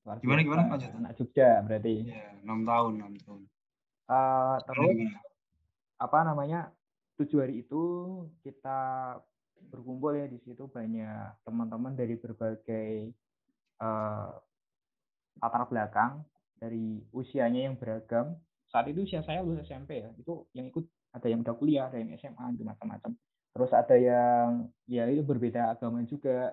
Luar 0.05 0.21
Gimana, 0.21 0.41
gimana, 0.45 0.63
lanjut. 0.69 0.91
anak 1.01 1.13
Jogja 1.17 1.65
berarti. 1.65 1.95
Iya, 2.13 2.37
enam 2.45 2.61
tahun, 2.69 2.93
enam 3.01 3.15
tahun. 3.25 3.43
Eh, 4.05 4.57
terus 4.69 4.93
Gimana? 4.93 5.21
apa 5.97 6.19
namanya 6.29 6.61
tujuh 7.17 7.41
hari 7.41 7.65
itu 7.65 7.83
kita 8.45 8.81
berkumpul 9.73 10.13
ya 10.13 10.29
di 10.29 10.37
situ 10.45 10.69
banyak 10.69 11.41
teman-teman 11.41 11.97
dari 11.97 12.21
berbagai 12.21 13.17
eh, 13.81 14.31
latar 15.41 15.65
belakang 15.73 16.21
dari 16.61 17.01
usianya 17.17 17.73
yang 17.73 17.81
beragam 17.81 18.37
saat 18.69 18.91
itu 18.93 19.09
usia 19.09 19.25
saya 19.25 19.41
lulus 19.41 19.65
SMP 19.65 20.05
ya 20.05 20.11
itu 20.21 20.45
yang 20.53 20.69
ikut 20.69 20.85
ada 21.15 21.27
yang 21.31 21.41
udah 21.47 21.55
kuliah 21.57 21.85
ada 21.89 21.97
yang 21.97 22.13
SMA 22.19 22.45
gitu 22.59 22.67
macam-macam 22.67 23.15
terus 23.55 23.71
ada 23.71 23.97
yang 23.97 24.69
ya 24.91 25.07
itu 25.07 25.23
berbeda 25.23 25.79
agama 25.79 26.03
juga 26.05 26.51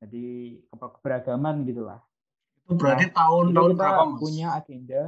jadi 0.00 0.58
keberagaman 0.72 1.62
gitulah 1.68 2.00
Berarti 2.74 3.04
Nah, 3.04 3.14
tahun 3.14 3.44
itu 3.44 3.54
tahun 3.54 3.70
kita 3.70 3.78
berapa 3.78 4.02
mas? 4.06 4.20
punya 4.20 4.48
agenda 4.52 5.02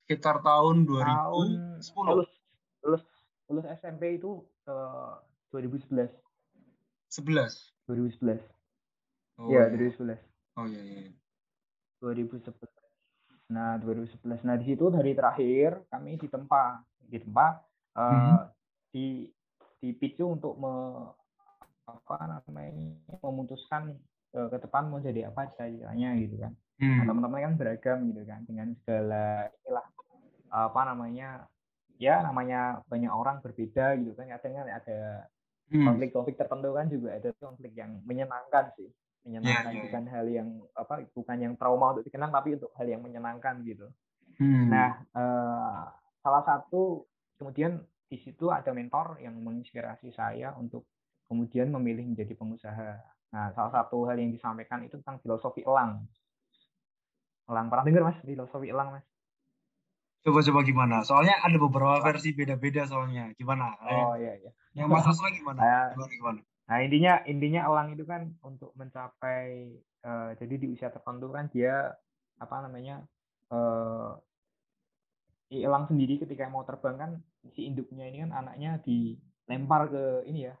Sekitar 0.00 0.36
tahun 0.40 0.76
2010. 0.82 1.14
tahun 1.14 1.48
lulus 2.08 2.30
lulus 2.80 3.02
lulus 3.46 3.66
SMP 3.72 4.02
itu 4.16 4.30
eh, 4.64 5.12
2011 5.50 6.10
11. 7.08 7.74
2011 7.84 8.38
Oh, 9.36 9.48
Iya, 9.48 9.66
iya. 9.66 9.72
2011 9.72 10.20
Oh 10.54 10.64
iya 10.64 10.82
iya. 10.82 11.10
2011 11.98 12.68
nah 13.46 13.74
2011 13.76 14.40
nah 14.40 14.54
di 14.54 14.64
situ 14.64 14.84
hari 14.88 15.12
terakhir 15.12 15.82
kami 15.86 16.14
ditempa 16.16 16.80
ditempa 17.02 17.46
eh, 17.94 18.06
Mhm. 18.06 18.36
di 18.90 19.06
dipicu 19.80 20.28
untuk 20.28 20.54
me, 20.54 20.70
apa 21.84 22.16
namanya 22.22 22.76
memutuskan 23.20 23.96
eh, 24.30 24.48
ke 24.48 24.58
depan 24.60 24.86
mau 24.86 24.98
jadi 24.98 25.26
apa 25.26 25.50
ceritanya 25.52 26.14
gitu 26.16 26.36
kan 26.36 26.52
Nah, 26.52 26.69
Hmm. 26.80 27.04
teman-teman 27.04 27.40
kan 27.44 27.54
beragam 27.60 27.98
gitu 28.08 28.22
kan 28.24 28.40
dengan 28.48 28.72
segala 28.80 29.52
inilah 29.52 29.86
apa 30.48 30.80
namanya 30.88 31.28
ya 32.00 32.24
namanya 32.24 32.80
banyak 32.88 33.12
orang 33.12 33.44
berbeda 33.44 34.00
gitu 34.00 34.16
kan 34.16 34.32
kadang 34.32 34.64
kan 34.64 34.68
ada 34.68 35.28
Hmm. 35.70 35.86
konflik-konflik 35.86 36.34
tertentu 36.34 36.74
kan 36.74 36.90
juga 36.90 37.14
ada 37.14 37.30
konflik 37.38 37.70
yang 37.78 38.02
menyenangkan 38.02 38.74
sih 38.74 38.90
menyenangkan 39.22 39.70
iya, 39.70 39.82
bukan 39.86 40.04
hal 40.10 40.26
yang 40.26 40.48
apa 40.74 41.06
bukan 41.14 41.36
yang 41.38 41.54
trauma 41.54 41.94
untuk 41.94 42.10
dikenang 42.10 42.34
tapi 42.34 42.58
untuk 42.58 42.74
hal 42.74 42.90
yang 42.90 42.98
menyenangkan 43.06 43.62
gitu 43.62 43.86
Hmm. 44.40 44.66
nah 44.66 44.98
eh, 45.14 45.80
salah 46.24 46.42
satu 46.42 47.06
kemudian 47.38 47.86
di 48.10 48.18
situ 48.18 48.50
ada 48.50 48.74
mentor 48.74 49.22
yang 49.22 49.38
menginspirasi 49.38 50.10
saya 50.10 50.56
untuk 50.58 50.90
kemudian 51.30 51.70
memilih 51.70 52.02
menjadi 52.02 52.34
pengusaha 52.34 52.98
nah 53.30 53.54
salah 53.54 53.70
satu 53.70 54.10
hal 54.10 54.18
yang 54.18 54.34
disampaikan 54.34 54.82
itu 54.82 54.98
tentang 54.98 55.22
filosofi 55.22 55.62
elang 55.62 56.02
elang 57.50 57.66
pernah 57.66 57.82
dengar 57.82 58.02
mas 58.04 58.18
filosofi 58.22 58.70
elang 58.70 58.94
mas 58.94 59.04
Coba-coba 60.20 60.60
gimana? 60.62 61.00
Soalnya 61.00 61.40
ada 61.40 61.56
beberapa 61.56 61.96
versi 62.02 62.30
beda-beda 62.30 62.84
soalnya. 62.84 63.32
Gimana? 63.34 63.72
oh 63.80 64.12
iya 64.14 64.36
iya 64.36 64.52
Yang 64.76 64.88
Mas 64.92 65.08
Asla 65.08 65.32
gimana? 65.32 65.58
Saya- 65.58 65.90
Gimana 65.96 66.12
gimana? 66.12 66.40
Nah 66.68 66.78
intinya 66.78 67.12
intinya 67.24 67.60
elang 67.64 67.88
itu 67.90 68.04
kan 68.04 68.28
untuk 68.40 68.70
mencapai 68.74 69.48
eh, 69.80 70.30
jadi 70.36 70.54
di 70.54 70.66
usia 70.68 70.88
tertentu 70.88 71.32
kan 71.32 71.48
dia 71.48 71.96
apa 72.36 72.56
namanya 72.60 73.00
eh 73.48 74.10
si 75.48 75.56
elang 75.60 75.84
sendiri 75.84 76.20
ketika 76.20 76.46
mau 76.46 76.62
terbang 76.62 76.96
kan 76.96 77.10
si 77.48 77.66
induknya 77.66 78.04
ini 78.04 78.20
kan 78.20 78.30
anaknya 78.36 78.76
dilempar 78.80 79.88
ke 79.88 80.04
ini 80.24 80.46
ya 80.46 80.54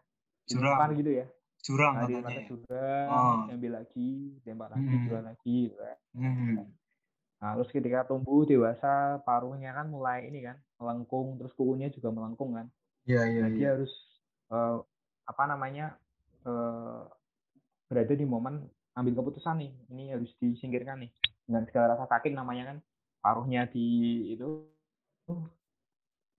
dilempar 0.46 0.88
Jurang. 0.88 0.98
gitu 0.98 1.10
ya 1.14 1.26
Jurang 1.60 1.92
nah, 1.94 2.08
dilempar 2.08 2.32
ke 2.32 2.42
jurang 2.48 3.06
Oh. 3.06 3.36
diambil 3.44 3.72
lagi 3.76 4.10
dilempar 4.40 4.68
lagi 4.72 4.88
Hmm. 4.88 5.04
jurang 5.04 5.24
lagi 5.28 5.56
gitu 5.68 5.76
kan. 5.78 5.98
Hmm. 6.16 6.56
Nah 7.40 7.56
terus 7.56 7.72
ketika 7.72 8.04
tumbuh 8.04 8.44
dewasa 8.44 9.18
paruhnya 9.24 9.72
kan 9.72 9.88
mulai 9.88 10.28
ini 10.28 10.44
kan 10.44 10.60
melengkung 10.76 11.40
terus 11.40 11.52
kukunya 11.56 11.88
juga 11.88 12.12
melengkung 12.12 12.52
kan 12.56 12.68
Iya 13.08 13.22
iya 13.32 13.40
Nah, 13.48 13.50
dia 13.56 13.68
harus 13.74 13.92
eh, 14.52 14.76
apa 15.24 15.42
namanya 15.48 15.96
eh, 16.44 17.00
berada 17.88 18.14
di 18.14 18.26
momen 18.28 18.68
ambil 18.94 19.24
keputusan 19.24 19.56
nih 19.56 19.72
ini 19.88 20.04
harus 20.12 20.30
disingkirkan 20.36 21.00
nih 21.08 21.10
dengan 21.48 21.64
segala 21.66 21.96
rasa 21.96 22.06
sakit 22.06 22.36
namanya 22.36 22.76
kan 22.76 22.78
paruhnya 23.24 23.64
di 23.72 23.88
itu 24.36 24.68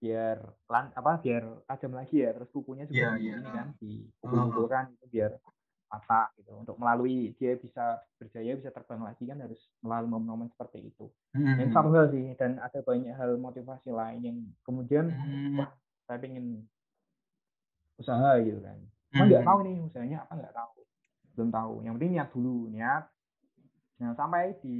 biar 0.01 0.37
lan 0.65 0.89
apa 0.97 1.21
biar 1.21 1.61
tajam 1.69 1.93
lagi 1.93 2.25
ya 2.25 2.33
terus 2.33 2.49
kukunya 2.49 2.89
juga 2.89 3.21
di 3.21 3.29
iya. 3.29 3.37
ini 3.37 3.49
kan 3.53 3.67
di 3.77 3.91
Ah. 4.01 4.25
pukul-pukulkan 4.25 4.83
itu 4.97 5.05
biar 5.13 5.31
patah 5.91 6.31
gitu. 6.39 6.55
Untuk 6.55 6.79
melalui 6.79 7.35
dia 7.35 7.59
bisa 7.59 7.99
berjaya 8.15 8.55
bisa 8.55 8.71
terbang 8.71 9.03
lagi 9.03 9.27
kan 9.27 9.35
harus 9.37 9.59
melalui 9.83 10.07
momen-momen 10.07 10.47
seperti 10.47 10.87
itu. 10.87 11.11
Hmm. 11.35 11.59
ini 11.59 11.69
satu 11.69 11.91
hal 11.91 12.07
sih 12.07 12.31
dan 12.39 12.55
ada 12.57 12.79
banyak 12.79 13.11
hal 13.11 13.35
motivasi 13.35 13.91
lain 13.91 14.19
yang 14.23 14.37
kemudian 14.63 15.11
Hmm. 15.11 15.59
wah 15.59 15.71
saya 16.07 16.17
pengen 16.17 16.63
usaha 17.99 18.39
gitu 18.39 18.59
kan. 18.59 18.79
Cuma 19.11 19.23
nggak 19.27 19.43
Hmm. 19.43 19.49
tahu 19.51 19.59
nih 19.61 19.75
usahanya 19.83 20.17
apa 20.23 20.33
nggak 20.33 20.55
tahu. 20.55 20.71
Belum 21.35 21.49
tahu. 21.49 21.73
Yang 21.83 21.93
penting 21.95 22.11
niat 22.15 22.29
dulu 22.31 22.55
niat. 22.69 23.03
Nah 23.99 24.11
sampai 24.15 24.55
di 24.59 24.77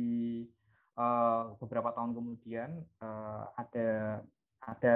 eh, 0.91 1.43
beberapa 1.57 1.91
tahun 1.91 2.11
kemudian 2.11 2.69
eh, 2.79 3.43
ada 3.55 3.87
ada 4.61 4.93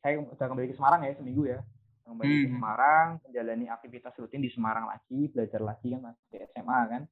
saya 0.00 0.14
udah 0.22 0.46
kembali 0.48 0.70
ke 0.70 0.76
Semarang 0.78 1.02
ya 1.02 1.12
seminggu 1.12 1.44
ya 1.44 1.60
kembali 2.04 2.34
ke 2.34 2.40
Hmm. 2.44 2.54
Semarang 2.54 3.06
menjalani 3.22 3.66
aktivitas 3.66 4.14
rutin 4.14 4.40
di 4.40 4.50
Semarang 4.50 4.86
lagi 4.86 5.28
belajar 5.28 5.60
lagi 5.60 5.86
kan 5.90 6.00
masih 6.04 6.38
SMA 6.48 6.80
kan 6.88 7.02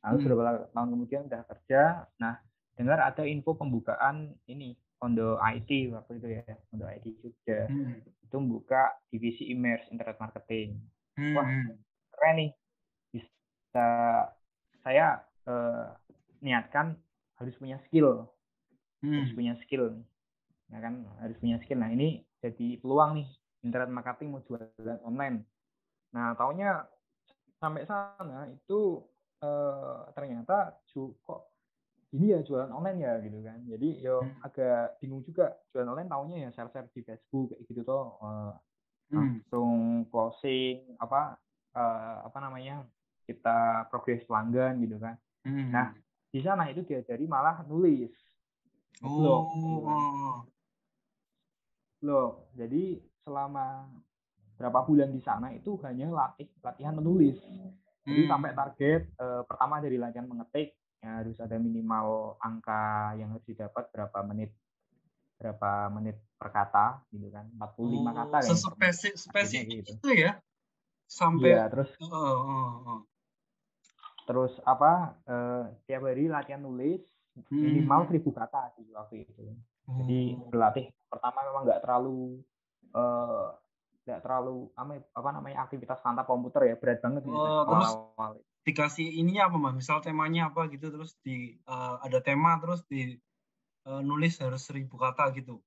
lalu 0.00 0.16
Hmm. 0.16 0.24
beberapa 0.26 0.42
tahun 0.70 0.88
kemudian 0.90 1.22
udah 1.26 1.42
kerja 1.46 1.82
nah 2.16 2.34
dengar 2.74 2.98
ada 3.00 3.22
info 3.22 3.52
pembukaan 3.52 4.16
ini 4.46 4.72
Ondo 4.98 5.36
IT 5.38 5.70
waktu 5.90 6.12
itu 6.16 6.28
ya 6.34 6.44
Ondo 6.70 6.86
IT 6.86 7.06
Jogja 7.16 7.66
Hmm. 7.66 8.00
itu 8.02 8.36
membuka 8.36 8.82
divisi 9.08 9.48
immerse 9.48 9.88
internet 9.88 10.16
marketing 10.16 10.80
Hmm. 11.14 11.34
Wah. 11.34 11.46
keren 12.10 12.34
nih 12.36 12.50
bisa 13.10 13.88
saya 14.78 15.06
eh, 15.42 15.86
niatkan 16.38 16.94
harus 17.36 17.56
punya 17.56 17.80
skill 17.82 18.28
harus 19.00 19.28
Hmm. 19.28 19.34
punya 19.34 19.54
skill 19.58 19.88
nih. 19.90 20.04
ya 20.68 20.78
kan 20.78 20.94
harus 21.18 21.34
punya 21.36 21.56
skill 21.58 21.76
nah 21.76 21.88
ini 21.88 22.22
jadi 22.38 22.78
peluang 22.78 23.18
nih 23.18 23.28
internet 23.60 23.90
marketing 23.90 24.28
mau 24.32 24.42
jualan 24.42 25.00
online 25.02 25.44
nah 26.10 26.34
taunya 26.34 26.84
sampai 27.56 27.84
sana 27.84 28.48
itu 28.48 29.04
eh, 29.40 30.00
ternyata 30.12 30.76
kok 31.22 31.40
ini 32.10 32.34
ya 32.34 32.42
jualan 32.42 32.74
online 32.74 32.98
ya 32.98 33.12
gitu 33.22 33.38
kan 33.40 33.58
jadi 33.64 33.88
yo 34.02 34.16
Hmm. 34.20 34.34
agak 34.42 34.98
bingung 34.98 35.22
juga 35.22 35.54
jualan 35.70 35.94
online 35.94 36.10
taunya 36.10 36.36
ya 36.44 36.50
share 36.50 36.70
share 36.70 36.90
di 36.90 37.00
Facebook 37.00 37.54
kayak 37.54 37.62
gitu 37.68 37.80
tuh 37.82 38.04
eh, 38.20 38.52
Hmm. 39.10 39.16
langsung 39.42 39.70
closing 40.10 40.94
apa 40.98 41.34
eh, 41.72 42.16
apa 42.26 42.38
namanya 42.38 42.86
kita 43.26 43.86
progres 43.88 44.26
pelanggan 44.26 44.80
gitu 44.82 44.98
kan 44.98 45.14
Hmm. 45.40 45.72
Nah, 45.72 45.96
di 46.28 46.40
sana 46.44 46.68
itu 46.68 46.84
diajari 46.84 47.24
malah 47.24 47.64
nulis 47.64 48.12
gitu 49.00 49.24
kan. 49.80 49.96
Oh. 49.96 50.44
blog 52.00 52.48
jadi 52.52 53.00
selama 53.20 53.88
berapa 54.54 54.80
bulan 54.82 55.08
di 55.08 55.20
sana 55.20 55.50
itu 55.50 55.76
hanya 55.80 56.08
latih 56.08 56.48
latihan 56.60 56.94
menulis 56.94 57.40
jadi 58.00 58.22
Hmm. 58.22 58.30
sampai 58.30 58.50
target 58.52 59.02
eh, 59.14 59.42
pertama 59.44 59.76
dari 59.78 59.96
latihan 59.96 60.24
mengetik 60.24 60.72
ya 60.98 61.20
harus 61.20 61.36
ada 61.36 61.56
minimal 61.56 62.06
angka 62.38 63.12
yang 63.14 63.30
harus 63.30 63.44
didapat 63.44 63.88
berapa 63.88 64.20
menit 64.22 64.52
berapa 65.36 65.70
menit 65.90 66.16
per 66.34 66.48
kata 66.50 67.04
gitu 67.10 67.28
kan 67.28 67.48
45 67.54 67.76
kata 68.10 68.36
Oh, 68.36 68.40
menit. 68.42 68.50
sespesifik 68.50 69.14
spesifik 69.14 69.60
Akhirnya 69.62 69.80
gitu. 69.80 69.92
itu 69.94 70.10
ya. 70.18 70.32
Sampai 71.06 71.50
Iya, 71.50 71.64
terus 71.66 71.90
oh, 71.98 72.12
oh, 72.40 72.70
oh. 72.86 73.00
terus 74.22 74.52
apa 74.62 74.92
eh, 75.24 75.62
tiap 75.84 76.02
hari 76.04 76.24
latihan 76.26 76.60
nulis 76.60 77.02
minimal 77.48 78.04
Hmm. 78.04 78.10
1000 78.10 78.30
kata 78.30 78.70
sih 78.74 78.86
waktu 78.90 79.24
itu 79.24 79.44
jadi 79.86 80.20
Oh. 80.36 80.48
berlatih 80.48 80.86
pertama 81.06 81.42
memang 81.42 81.62
nggak 81.64 81.82
terlalu 81.82 82.38
eh, 82.94 83.48
nggak 84.10 84.20
terlalu 84.26 84.66
apa, 84.74 84.92
apa 85.14 85.30
namanya 85.30 85.62
aktivitas 85.62 86.02
tanpa 86.02 86.26
komputer 86.26 86.72
ya 86.72 86.74
berat 86.74 86.98
banget 87.04 87.22
gitu. 87.28 87.36
Oh, 87.36 87.62
terus 87.68 87.90
awal-awal. 87.94 88.32
dikasih 88.60 89.08
ininya 89.16 89.48
apa 89.48 89.56
mas 89.56 89.72
misal 89.72 90.04
temanya 90.04 90.52
apa 90.52 90.68
gitu 90.68 90.92
terus 90.92 91.16
di 91.22 91.54
eh, 91.56 91.96
ada 92.02 92.18
tema 92.18 92.58
terus 92.58 92.82
di 92.90 93.16
eh, 93.86 94.02
nulis 94.02 94.40
harus 94.42 94.62
seribu 94.66 94.98
kata 94.98 95.30
gitu. 95.36 95.62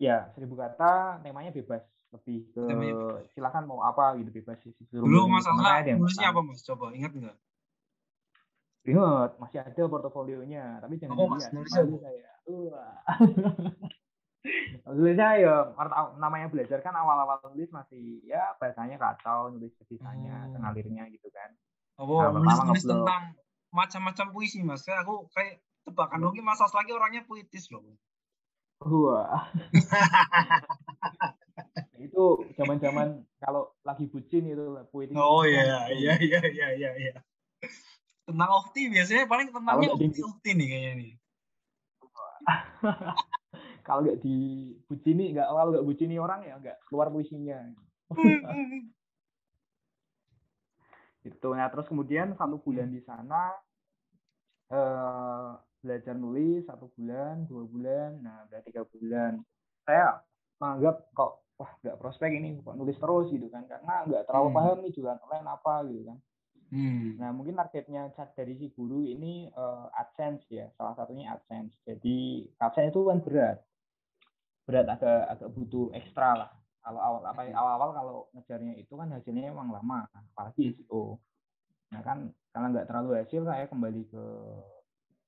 Ya 0.00 0.28
seribu 0.36 0.56
kata 0.60 1.24
temanya 1.24 1.52
bebas. 1.54 1.84
Lebih 2.10 2.50
ke 2.50 2.62
Temanya 2.66 2.94
bebas. 2.98 3.22
silakan 3.38 3.64
mau 3.70 3.80
apa 3.86 4.18
gitu 4.18 4.30
bebas 4.34 4.58
sih 4.66 4.74
dulu 4.90 5.30
milih. 5.30 5.38
mas 5.38 5.46
Temen 5.46 5.62
Asla 5.62 5.70
saya 5.70 5.78
ada 5.78 5.88
yang 5.94 5.98
nulisnya 6.02 6.26
apa 6.34 6.40
mas? 6.42 6.60
Coba 6.66 6.86
ingat 6.90 7.12
nggak? 7.14 7.36
Ingat 8.80 9.30
masih 9.36 9.60
ada 9.60 9.82
portofolionya 9.86 10.80
tapi 10.82 10.96
jangan 10.98 11.16
Mas? 11.16 11.46
dilihat 11.46 11.52
Nulisnya 11.54 11.84
saya. 12.02 12.30
nulisnya 14.88 15.36
ya 15.36 15.54
namanya 16.16 16.48
belajar 16.48 16.80
kan 16.80 16.96
awal-awal 16.96 17.36
nulis 17.52 17.68
masih 17.68 18.24
ya 18.24 18.56
bahasanya 18.56 18.96
kacau 18.96 19.52
nulis 19.52 19.76
sisanya 19.84 20.48
Oh. 20.48 20.56
sengalirnya 20.56 21.04
gitu 21.12 21.28
kan. 21.28 21.52
Apa 22.00 22.08
Nah, 22.08 22.32
nulis 22.40 22.56
nulis 22.64 22.84
tentang 22.88 23.22
macam-macam 23.70 24.26
puisi 24.32 24.64
mas? 24.64 24.80
Kayak 24.82 25.04
aku 25.04 25.28
kayak 25.36 25.60
tebakan 25.84 26.24
lagi 26.24 26.40
mas 26.40 26.60
Asla 26.60 26.80
lagi 26.80 26.92
orangnya 26.96 27.22
puitis 27.28 27.68
loh. 27.68 27.84
Wah. 28.80 29.52
itu 32.00 32.24
zaman-zaman 32.56 33.20
kalau 33.36 33.68
lagi 33.84 34.08
bucin 34.08 34.48
itu 34.48 34.64
puitis. 34.88 35.12
oh 35.20 35.44
iya 35.44 35.92
iya 35.92 36.16
iya 36.16 36.40
iya 36.48 36.68
iya 36.72 36.90
iya. 36.96 37.14
Tentang 38.24 38.50
ukti 38.64 38.88
biasanya 38.88 39.28
paling 39.28 39.52
tentangnya 39.52 39.92
ukti 39.92 40.24
ukti 40.24 40.50
nih 40.56 40.66
kayaknya 40.72 40.92
nih 40.96 41.12
kalau 43.90 44.02
nggak 44.06 44.20
dibucini, 44.22 45.24
nggak 45.34 45.46
kalau 45.50 45.70
nggak 45.74 45.86
bucini 45.86 46.16
orang 46.16 46.40
ya 46.46 46.54
nggak 46.62 46.78
keluar 46.86 47.10
puisinya. 47.10 47.58
Itu. 51.20 51.48
Nah, 51.52 51.68
terus 51.68 51.86
kemudian 51.90 52.32
satu 52.38 52.56
bulan 52.64 52.88
di 52.88 53.02
sana 53.04 53.52
eh, 54.72 55.50
belajar 55.80 56.14
nulis 56.16 56.64
satu 56.64 56.88
bulan, 56.96 57.44
dua 57.44 57.64
bulan, 57.68 58.10
nah 58.24 58.44
udah 58.48 58.60
tiga 58.64 58.82
bulan. 58.88 59.44
Saya 59.84 60.20
menganggap 60.60 61.08
kok 61.12 61.32
wah 61.60 61.72
nggak 61.84 61.98
prospek 62.00 62.32
ini 62.40 62.56
kok 62.64 62.72
nulis 62.72 62.96
terus 62.96 63.28
gitu 63.28 63.52
kan 63.52 63.68
karena 63.68 64.08
nggak 64.08 64.24
terlalu 64.24 64.48
Hmm. 64.48 64.56
paham 64.56 64.76
nih 64.80 64.92
jualan 64.96 65.20
online 65.20 65.48
apa 65.48 65.74
gitu 65.92 66.02
kan. 66.08 66.18
Hmm. 66.70 67.18
Nah, 67.18 67.30
mungkin 67.34 67.58
targetnya 67.58 68.14
cat 68.14 68.30
dari 68.38 68.54
si 68.56 68.70
guru 68.72 69.02
ini 69.04 69.50
eh, 69.50 69.86
AdSense 70.00 70.46
ya, 70.48 70.70
salah 70.78 70.94
satunya 70.96 71.34
AdSense. 71.36 71.74
Jadi 71.84 72.46
AdSense 72.56 72.94
itu 72.94 73.02
kan 73.04 73.18
berat, 73.20 73.58
berat 74.70 74.86
agak 74.86 75.20
agak 75.34 75.48
butuh 75.50 75.90
ekstra 75.98 76.38
lah. 76.38 76.50
Kalau 76.80 77.00
awal 77.02 77.22
apa 77.26 77.42
Hmm. 77.44 77.58
awal-awal 77.58 77.90
kalau 77.92 78.16
ngejarnya 78.32 78.78
itu 78.78 78.94
kan 78.96 79.10
hasilnya 79.12 79.50
emang 79.50 79.68
lama, 79.68 80.06
apalagi 80.32 80.72
SEO. 80.78 81.18
Nah 81.92 82.00
kan 82.00 82.30
karena 82.54 82.66
nggak 82.72 82.86
terlalu 82.88 83.10
hasil 83.20 83.42
saya 83.44 83.66
kembali 83.66 84.02
ke 84.08 84.24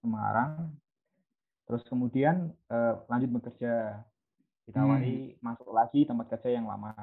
Semarang, 0.00 0.74
terus 1.68 1.82
kemudian 1.86 2.50
eh, 2.70 2.94
lanjut 3.06 3.30
bekerja, 3.38 4.02
ditawari 4.66 5.36
masuk 5.38 5.70
lagi 5.70 6.06
tempat 6.06 6.26
kerja 6.38 6.58
yang 6.58 6.66
lama. 6.66 6.94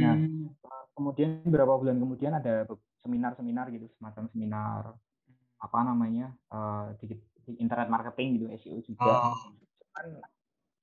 Nah, 0.00 0.14
Hmm. 0.18 0.50
kemudian 0.94 1.46
beberapa 1.46 1.78
bulan 1.78 1.96
kemudian 1.98 2.34
ada 2.36 2.66
seminar-seminar 3.00 3.70
gitu 3.72 3.88
semacam 3.96 4.28
seminar 4.34 4.82
apa 5.60 5.78
namanya 5.84 6.36
eh, 6.52 6.86
di, 7.00 7.16
di 7.48 7.52
internet 7.58 7.88
marketing 7.88 8.28
gitu 8.36 8.46
SEO 8.60 8.78
juga 8.84 9.32
Oh. 9.32 9.56
kan 9.96 10.06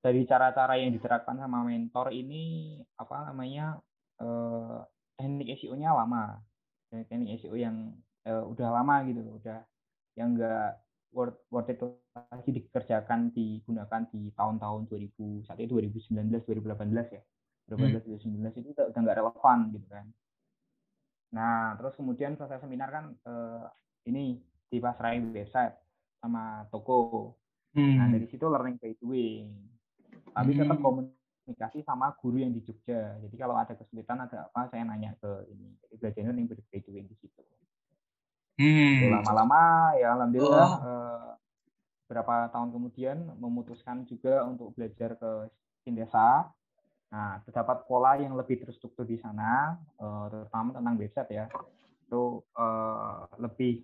dari 0.04 0.24
cara-cara 0.30 0.78
yang 0.80 0.94
diterapkan 0.94 1.36
sama 1.42 1.66
mentor 1.66 2.14
ini 2.14 2.78
apa 2.98 3.32
namanya 3.32 3.78
eh, 4.22 4.80
teknik 5.18 5.48
SEO-nya 5.60 5.92
lama. 5.94 6.38
Teknik 6.92 7.42
SEO 7.42 7.56
yang 7.58 7.92
eh, 8.26 8.44
udah 8.44 8.70
lama 8.72 9.04
gitu 9.10 9.20
loh 9.26 9.36
udah 9.42 9.60
yang 10.18 10.34
enggak 10.38 10.80
worth, 11.14 11.40
worth 11.54 11.70
it 11.72 11.80
lagi 12.14 12.50
dikerjakan 12.52 13.30
digunakan 13.34 14.02
di 14.12 14.34
tahun-tahun 14.34 14.90
2000 14.90 15.46
saat 15.46 15.60
itu 15.62 15.78
2019 15.78 16.46
2018 16.46 17.16
ya. 17.18 17.24
2018 17.68 18.08
2019 18.24 18.60
itu 18.64 18.70
udah 18.74 18.86
udah 18.92 19.00
nggak 19.04 19.18
relevan 19.20 19.60
gitu 19.76 19.88
kan. 19.92 20.06
Nah 21.36 21.76
terus 21.76 21.94
kemudian 22.00 22.40
selesai 22.40 22.64
seminar 22.64 22.90
kan 22.92 23.06
eh, 23.28 23.66
ini 24.08 24.40
dipasrahin 24.72 25.32
website 25.36 25.76
sama 26.24 26.68
toko. 26.72 27.36
Nah, 27.76 28.08
Hmm. 28.08 28.14
dari 28.16 28.26
situ 28.26 28.46
learning 28.48 28.80
by 28.82 28.92
doing. 28.98 29.54
Tapi 30.38 30.54
tetap 30.54 30.78
Hmm. 30.78 30.86
komunikasi 30.86 31.82
sama 31.82 32.14
guru 32.22 32.38
yang 32.38 32.54
di 32.54 32.62
Jogja. 32.62 33.18
Jadi 33.26 33.36
kalau 33.42 33.58
ada 33.58 33.74
kesulitan 33.74 34.22
ada 34.22 34.46
apa 34.46 34.70
saya 34.70 34.86
nanya 34.86 35.18
ke 35.18 35.50
ini. 35.50 35.74
Jadi 35.82 35.94
belajarnya 35.98 36.34
by 36.70 36.80
doing 36.86 37.10
di 37.10 37.16
situ. 37.18 37.42
Hmm. 38.58 39.18
Lama-lama 39.18 39.94
ya 39.98 40.14
alhamdulillah 40.14 40.70
Oh. 40.78 40.86
eh, 40.86 41.30
berapa 42.08 42.50
tahun 42.54 42.70
kemudian 42.72 43.18
memutuskan 43.42 44.06
juga 44.06 44.46
untuk 44.46 44.78
belajar 44.78 45.18
ke 45.18 45.50
Sindesa. 45.82 46.54
Nah, 47.08 47.40
terdapat 47.48 47.88
pola 47.88 48.20
yang 48.20 48.36
lebih 48.36 48.62
terstruktur 48.62 49.08
di 49.08 49.18
sana, 49.18 49.78
eh, 49.98 50.26
terutama 50.30 50.78
tentang 50.78 50.96
website 51.02 51.32
ya. 51.34 51.46
Itu 52.06 52.46
eh, 52.54 53.18
lebih 53.42 53.82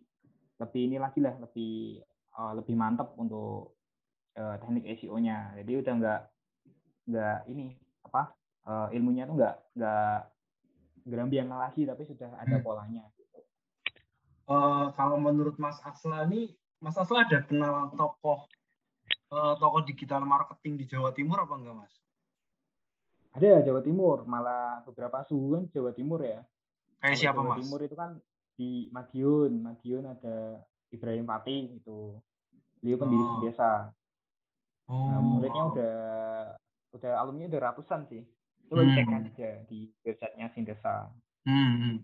lebih 0.61 0.81
ini 0.85 0.97
lagi 1.01 1.19
lah, 1.21 1.33
lebih 1.41 2.01
eh, 2.37 2.51
lebih 2.57 2.75
mantap 2.77 3.13
untuk 3.17 3.73
eh, 4.35 4.55
teknik 4.61 4.85
SEO-nya. 5.01 5.53
Jadi 5.61 5.71
udah 5.85 5.93
nggak 6.01 6.21
nggak 7.03 7.37
ini 7.47 7.75
apa 8.03 8.31
eh, 8.63 8.87
ilmunya 8.95 9.27
tuh 9.27 9.35
nggak 9.35 9.55
nggak 9.75 10.19
gerambiang 11.03 11.51
lagi, 11.51 11.83
tapi 11.83 12.07
sudah 12.07 12.31
ada 12.37 12.55
Hmm. 12.57 12.63
polanya. 12.63 13.03
Eh, 14.43 14.85
kalau 14.95 15.15
menurut 15.17 15.55
Mas 15.55 15.79
Asla 15.81 16.23
nih, 16.23 16.51
Mas 16.79 16.95
Asla 16.95 17.23
ada 17.23 17.43
kenal 17.43 17.91
tokoh 17.91 18.47
eh, 19.29 19.53
tokoh 19.57 19.81
digital 19.83 20.23
marketing 20.23 20.79
di 20.79 20.85
Jawa 20.85 21.11
Timur 21.11 21.41
apa 21.41 21.55
enggak, 21.55 21.75
Mas? 21.75 21.93
Ada 23.33 23.65
Jawa 23.65 23.81
Timur, 23.81 24.23
malah 24.23 24.85
beberapa 24.85 25.25
suhu 25.25 25.57
kan 25.57 25.63
Jawa 25.73 25.89
Timur 25.91 26.21
ya. 26.21 26.45
Kayak 27.01 27.17
siapa, 27.17 27.39
Jawa 27.41 27.57
Mas? 27.57 27.65
Timur 27.65 27.79
itu 27.81 27.95
kan 27.97 28.11
di 28.53 28.69
Madiun, 28.93 29.51
Madiun 29.57 30.05
ada 30.05 30.61
Ibrahim 30.87 31.25
Fatih 31.25 31.81
itu. 31.81 32.21
Beliau 32.77 33.01
pendiri 33.01 33.23
Oh. 33.25 33.29
Sindesa. 33.33 33.89
Nah, 34.85 35.17
Oh. 35.17 35.23
muridnya 35.25 35.63
udah 35.65 35.95
udah 36.93 37.11
alumni 37.19 37.49
udah 37.49 37.61
ratusan 37.71 38.05
sih. 38.07 38.21
Coba 38.69 38.85
Hmm. 38.85 39.27
aja 39.27 39.49
di 39.67 39.91
websitenya 40.01 40.47
Sindesa. 40.53 41.11
Hmm, 41.45 41.73
hmm. 41.81 41.95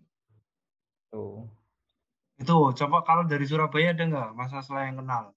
Tuh. 1.10 1.48
Itu 2.40 2.56
coba 2.76 3.04
kalau 3.04 3.24
dari 3.26 3.46
Surabaya 3.48 3.92
ada 3.96 4.04
nggak 4.06 4.30
Mas 4.36 4.54
Asla 4.54 4.86
yang 4.86 5.00
kenal? 5.02 5.34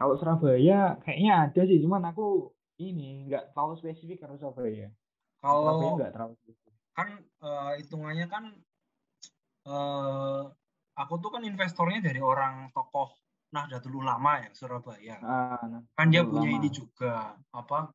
Kalau 0.00 0.14
Surabaya 0.16 0.96
kayaknya 1.04 1.32
ada 1.50 1.60
sih, 1.66 1.78
cuman 1.82 2.02
aku 2.08 2.52
ini 2.80 3.28
nggak 3.28 3.52
terlalu 3.52 3.74
spesifik 3.76 4.24
kalau 4.24 4.36
Surabaya. 4.40 4.88
Surabaya 5.40 5.40
Kalau 5.40 5.96
nggak 6.00 6.12
terlalu 6.12 6.34
spesifik. 6.40 6.74
kan 6.90 7.08
eh, 7.22 7.72
hitungannya 7.80 8.26
kan 8.28 8.44
eh 9.68 10.42
aku 10.96 11.14
tuh 11.22 11.30
kan 11.32 11.42
investornya 11.44 12.00
dari 12.04 12.20
orang 12.20 12.68
tokoh 12.76 13.08
Nahdlatul 13.50 13.98
Ulama 13.98 14.46
ya 14.46 14.50
Surabaya. 14.54 15.16
Ah, 15.20 15.64
nah, 15.66 15.82
Kan 15.98 16.06
dia 16.14 16.22
punya 16.22 16.48
Ulama. 16.50 16.58
ini 16.62 16.68
juga 16.70 17.34
apa? 17.50 17.90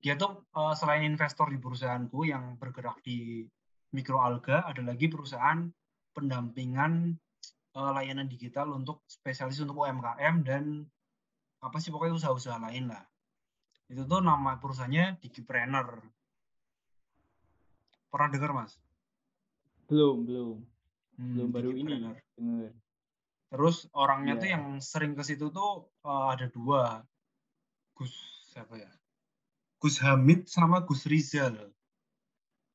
Dia 0.00 0.16
tuh 0.16 0.48
eh, 0.56 0.74
selain 0.74 1.04
investor 1.04 1.52
di 1.52 1.58
perusahaanku 1.60 2.24
yang 2.24 2.56
bergerak 2.56 3.04
di 3.04 3.44
mikroalga, 3.92 4.64
ada 4.64 4.80
lagi 4.80 5.10
perusahaan 5.10 5.68
pendampingan 6.16 7.14
eh, 7.76 7.90
layanan 7.94 8.26
digital 8.26 8.72
untuk 8.72 9.04
spesialis 9.06 9.60
untuk 9.60 9.84
UMKM 9.84 10.46
dan 10.46 10.86
apa 11.60 11.76
sih 11.76 11.92
pokoknya 11.92 12.16
usaha-usaha 12.16 12.56
lain 12.56 12.88
lah. 12.88 13.04
Itu 13.90 14.06
tuh 14.06 14.22
nama 14.24 14.56
perusahaannya 14.56 15.20
Digipreneur. 15.20 16.00
Pernah 18.10 18.28
dengar 18.32 18.52
Mas? 18.56 18.74
belum 19.90 20.22
belum 20.22 20.56
Hmm, 21.20 21.36
belum 21.36 21.48
baru 21.52 21.70
ini 21.76 21.90
denger. 22.00 22.16
Terus 23.52 23.84
orangnya 23.92 24.40
tuh 24.40 24.48
Iya. 24.48 24.54
yang 24.56 24.64
sering 24.80 25.12
ke 25.12 25.20
situ 25.20 25.52
tuh 25.52 25.92
eh, 26.06 26.26
ada 26.32 26.46
dua. 26.48 27.04
Gus 27.92 28.14
siapa 28.48 28.80
ya? 28.80 28.88
Gus 29.80 29.96
Hamid 30.04 30.44
sama 30.46 30.84
Gus 30.84 31.08
Rizal. 31.08 31.72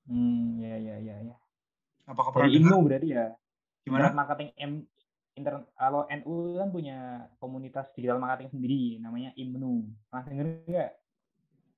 Hmm, 0.10 0.58
ya 0.58 0.76
ya 0.78 0.96
ya 0.98 1.16
ya. 1.22 1.36
Apakah 2.06 2.34
pernah 2.34 2.50
Dari 2.50 2.58
dengar? 2.62 2.82
Berarti 2.82 3.10
ya. 3.14 3.26
Gimana? 3.86 4.10
Internet 4.10 4.18
marketing 4.18 4.50
M 4.58 4.74
inter 5.36 5.68
kalau 5.76 6.08
NU 6.08 6.56
kan 6.56 6.70
punya 6.72 6.98
komunitas 7.44 7.92
digital 7.92 8.18
marketing 8.18 8.50
sendiri 8.56 9.04
namanya 9.04 9.36
IMNU. 9.36 9.86
Pernah 10.10 10.24
denger 10.26 10.46
nggak? 10.66 10.92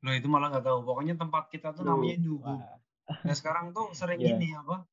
Loh 0.05 0.13
itu 0.13 0.27
malah 0.29 0.47
nggak 0.53 0.65
tahu. 0.65 0.79
Pokoknya 0.85 1.17
tempat 1.17 1.49
kita 1.49 1.73
tuh 1.73 1.83
Loh, 1.83 1.97
namanya 1.97 2.17
Nubu. 2.21 2.53
Nah 3.07 3.35
sekarang 3.35 3.73
tuh 3.73 3.91
sering 3.97 4.19
Iya. 4.21 4.37
ini 4.37 4.53
apa? 4.53 4.85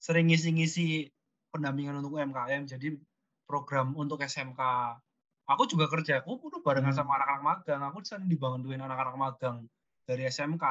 Sering 0.00 0.30
ngisi-ngisi 0.32 1.10
pendampingan 1.52 2.00
untuk 2.00 2.16
UMKM. 2.16 2.64
Jadi 2.64 2.96
program 3.44 3.92
untuk 3.98 4.24
SMK. 4.24 4.58
Aku 5.48 5.64
juga 5.64 5.88
kerja. 5.88 6.20
Aku 6.20 6.36
udah 6.36 6.60
barengan 6.60 6.92
Hmm. 6.92 7.00
sama 7.00 7.16
anak-anak 7.16 7.42
magang. 7.42 7.80
Aku 7.88 8.04
sering 8.04 8.28
dibantuin 8.28 8.76
anak-anak 8.78 9.16
magang 9.16 9.64
dari 10.04 10.28
SMK. 10.28 10.64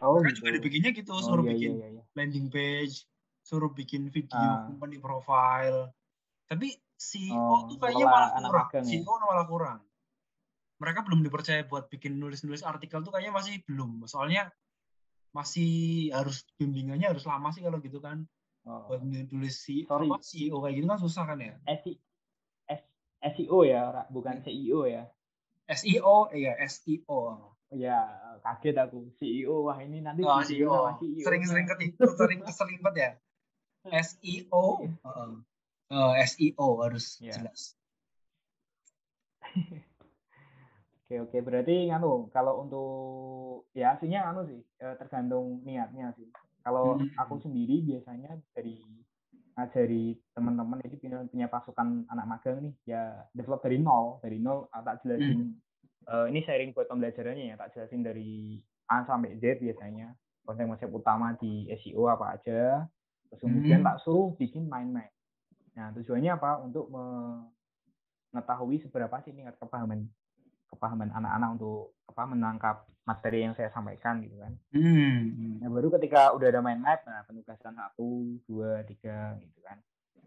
Oh, 0.00 0.16
Mereka 0.20 0.28
gitu. 0.32 0.38
juga 0.40 0.50
dibikinnya 0.56 0.90
gitu, 0.92 1.12
Oh, 1.12 1.20
suruh 1.20 1.44
iya, 1.44 1.52
bikin 1.52 1.72
iya, 1.76 1.86
iya. 2.00 2.02
landing 2.16 2.48
page, 2.48 3.04
suruh 3.40 3.72
bikin 3.72 4.08
video 4.08 4.36
Ah. 4.36 4.64
company 4.64 4.96
profile. 4.96 5.92
Tapi 6.48 6.72
CEO 6.96 7.36
Oh, 7.36 7.60
tuh 7.68 7.76
kayaknya 7.76 8.08
malah 8.08 8.30
kurang. 8.34 8.66
magang 8.72 8.84
ya? 8.84 8.90
CEO 8.96 9.12
malah 9.20 9.46
kurang. 9.46 9.78
Mereka 10.76 11.00
belum 11.04 11.20
dipercaya 11.24 11.64
buat 11.64 11.88
bikin 11.88 12.16
nulis-nulis 12.16 12.60
artikel 12.60 13.00
tuh 13.00 13.12
kayaknya 13.12 13.32
masih 13.32 13.60
belum. 13.64 14.04
Soalnya 14.04 14.48
masih 15.32 16.08
harus 16.12 16.44
bimbingannya 16.56 17.12
harus 17.12 17.24
lama 17.28 17.52
sih 17.52 17.60
kalau 17.60 17.80
gitu 17.80 18.00
kan. 18.00 18.24
Oh. 18.64 18.88
Buat 18.88 19.04
nulis 19.04 19.60
si 19.60 19.84
Sorry. 19.84 20.08
apa 20.08 20.16
CEO 20.20 20.56
kayak 20.60 20.74
gitu 20.76 20.86
kan 20.88 21.00
susah 21.00 21.24
kan 21.24 21.38
ya. 21.40 21.56
SI 21.68 21.96
S- 21.96 22.00
SEO 23.22 23.58
ya, 23.64 24.06
bukan 24.12 24.44
CEO 24.44 24.86
ya. 24.86 25.04
SEO, 25.66 26.30
iya 26.30 26.54
SEO. 26.62 27.20
Ya, 27.74 27.98
kaget 28.46 28.78
aku. 28.78 29.10
CEO, 29.18 29.66
wah 29.66 29.78
ini 29.82 29.98
nanti 29.98 30.22
Oh, 30.22 30.38
CEO. 30.38 30.70
sama 30.70 30.92
CEO. 31.02 31.24
Sering-sering 31.26 31.66
ketipu, 31.66 32.06
sering 32.14 32.40
keselimpet 32.46 32.94
ya. 32.94 33.10
SEO, 34.06 34.64
heeh. 34.86 35.30
Eh, 35.90 36.12
SEO 36.26 36.68
harus 36.82 37.18
Iya. 37.18 37.34
jelas. 37.42 37.74
Oke, 41.06 41.22
oke. 41.22 41.38
Berarti 41.38 41.86
nganu, 41.86 42.26
kalau 42.34 42.66
untuk 42.66 43.70
ya 43.70 43.94
aslinya 43.94 44.26
anu 44.26 44.42
sih, 44.42 44.58
eh, 44.82 44.94
tergantung 44.98 45.62
niatnya 45.62 46.10
sih. 46.18 46.26
Kalau 46.66 46.98
Hmm. 46.98 47.06
aku 47.14 47.38
sendiri 47.38 47.78
biasanya 47.86 48.42
dari 48.50 48.82
ngajari 49.56 50.20
teman-teman 50.36 50.84
itu 50.84 51.00
punya, 51.00 51.24
punya 51.24 51.46
pasukan 51.48 52.04
anak 52.12 52.26
magang 52.28 52.60
nih, 52.60 52.74
ya 52.84 53.24
develop 53.32 53.64
dari 53.64 53.80
nol, 53.80 54.20
dari 54.20 54.36
nol 54.36 54.68
ah, 54.70 54.84
tak 54.84 55.00
jelasin. 55.02 55.56
eh, 56.06 56.26
ini 56.28 56.44
sharing 56.44 56.70
buat 56.76 56.86
pembelajarannya 56.86 57.50
ya, 57.50 57.56
tak 57.56 57.72
jelasin 57.72 58.04
dari 58.04 58.60
A 58.86 59.02
sampai 59.08 59.40
Z 59.40 59.58
biasanya. 59.58 60.12
Konsep-konsep 60.46 60.86
utama 60.92 61.34
di 61.40 61.66
SEO 61.82 62.06
apa 62.06 62.38
aja, 62.38 62.86
Terus 63.26 63.40
kemudian 63.42 63.82
Hmm. 63.82 63.88
tak 63.90 63.98
suruh 64.06 64.30
bikin 64.38 64.70
mind 64.70 64.94
map. 64.94 65.10
Nah, 65.74 65.90
tujuannya 65.90 66.30
apa? 66.38 66.62
Untuk 66.62 66.86
mengetahui 68.30 68.78
seberapa 68.78 69.18
sih 69.26 69.34
tingkat 69.34 69.58
kepahaman 69.58 70.06
kepahaman 70.70 71.10
anak-anak 71.14 71.48
untuk 71.56 71.96
apa 72.10 72.22
menangkap 72.26 72.76
materi 73.06 73.46
yang 73.46 73.54
saya 73.54 73.70
sampaikan 73.70 74.18
gitu 74.18 74.36
kan. 74.42 74.52
Hmm. 74.74 75.62
Nah, 75.62 75.70
baru 75.70 75.94
ketika 75.94 76.34
udah 76.34 76.50
ada 76.50 76.58
mind 76.58 76.82
map, 76.82 77.06
nah 77.06 77.22
penugasan 77.22 77.78
satu, 77.78 78.42
dua, 78.50 78.82
tiga 78.82 79.38
gitu 79.38 79.58
kan. 79.62 79.78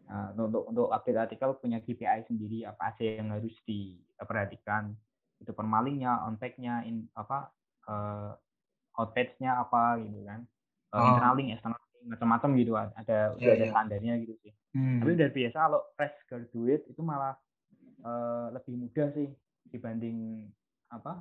Nah, 0.09 0.31
untuk 0.33 0.63
untuk 0.71 0.87
update 0.89 1.19
artikel 1.19 1.59
punya 1.59 1.83
KPI 1.83 2.25
sendiri 2.25 2.63
apa 2.63 2.95
aja 2.95 3.03
yang 3.19 3.35
harus 3.35 3.53
diperhatikan. 3.67 4.95
Itu 5.43 5.51
permalingnya, 5.51 6.23
on 6.23 6.39
nya 6.59 6.81
in 6.87 7.07
apa 7.13 7.51
uh, 7.87 8.31
outpage-nya 8.95 9.59
apa 9.59 9.99
gitu 9.99 10.23
kan. 10.23 10.47
Uh, 10.89 10.97
Oh. 10.97 11.05
internal 11.13 11.37
link, 11.37 11.53
external 11.53 11.77
link, 11.77 12.05
macam-macam 12.17 12.49
gitu 12.57 12.73
ada 12.73 13.37
udah 13.37 13.43
Iya, 13.43 13.51
ada 13.53 13.65
iya. 13.67 13.71
standarnya 13.75 14.13
gitu 14.25 14.33
sih. 14.41 14.53
Hmm. 14.73 15.03
Tapi 15.03 15.11
udah 15.19 15.29
biasa 15.29 15.57
kalau 15.61 15.81
fresh 15.93 16.17
graduate 16.25 16.83
itu 16.89 17.01
malah 17.05 17.35
eh, 17.99 18.47
lebih 18.55 18.73
mudah 18.79 19.07
sih 19.13 19.29
dibanding 19.67 20.47
apa 20.89 21.19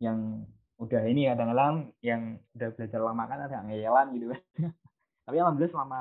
yang 0.00 0.44
udah 0.76 1.02
ini 1.08 1.28
kadang-kadang 1.28 1.92
yang 2.00 2.36
udah 2.52 2.68
belajar 2.72 3.00
lama 3.00 3.24
kan 3.24 3.38
ada 3.44 3.64
ngeyelan 3.64 4.06
gitu 4.12 4.26
kan. 4.32 4.40
Tapi 5.26 5.36
alhamdulillah 5.36 5.72
selama 5.72 6.00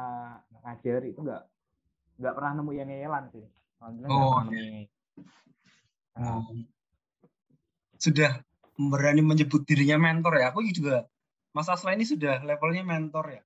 ngajar 0.63 1.01
itu 1.03 1.19
nggak 1.19 1.43
nggak 2.15 2.33
pernah 2.35 2.51
nemu 2.55 2.71
yang 2.71 2.87
ngeyelan 2.87 3.23
sih. 3.31 3.45
Alhamdulillah 3.79 4.11
Oh, 4.11 4.31
pernah 4.35 4.51
iya. 4.51 4.61
nemu 4.61 4.71
yang 4.71 4.93
Oh. 6.15 6.47
Sudah 7.99 8.39
berani 8.75 9.19
menyebut 9.19 9.67
dirinya 9.67 9.99
mentor 9.99 10.39
ya. 10.39 10.51
Aku 10.51 10.63
juga 10.63 11.03
Mas 11.51 11.67
Asla 11.67 11.91
ini 11.91 12.07
sudah 12.07 12.39
levelnya 12.39 12.83
mentor 12.83 13.35
ya. 13.35 13.41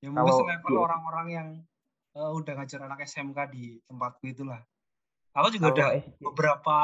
Ya 0.00 0.08
mungkin 0.08 0.24
Kalau 0.28 0.40
selevel 0.44 0.72
di- 0.72 0.80
orang-orang 0.80 1.26
yang 1.28 1.48
eh, 2.14 2.30
udah 2.30 2.52
ngajar 2.56 2.84
anak 2.84 3.04
SMK 3.04 3.38
di 3.52 3.80
tempatku 3.84 4.24
itulah. 4.28 4.60
Aku 5.34 5.48
juga 5.50 5.72
kalau 5.72 5.76
udah 5.76 5.88
SD 5.92 6.20
beberapa 6.22 6.76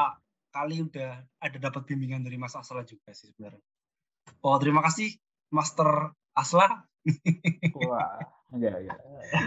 kali 0.51 0.83
udah 0.83 1.23
ada 1.39 1.57
dapat 1.57 1.83
bimbingan 1.87 2.21
dari 2.21 2.35
Mas 2.35 2.53
Asla 2.53 2.83
juga 2.83 3.11
sih 3.15 3.31
sebenarnya. 3.31 3.63
Oh 4.43 4.59
terima 4.59 4.83
kasih 4.85 5.15
Master 5.49 6.11
Asla, 6.31 6.87
wah 7.75 8.15
enggak 8.55 8.75
enggak. 8.87 8.99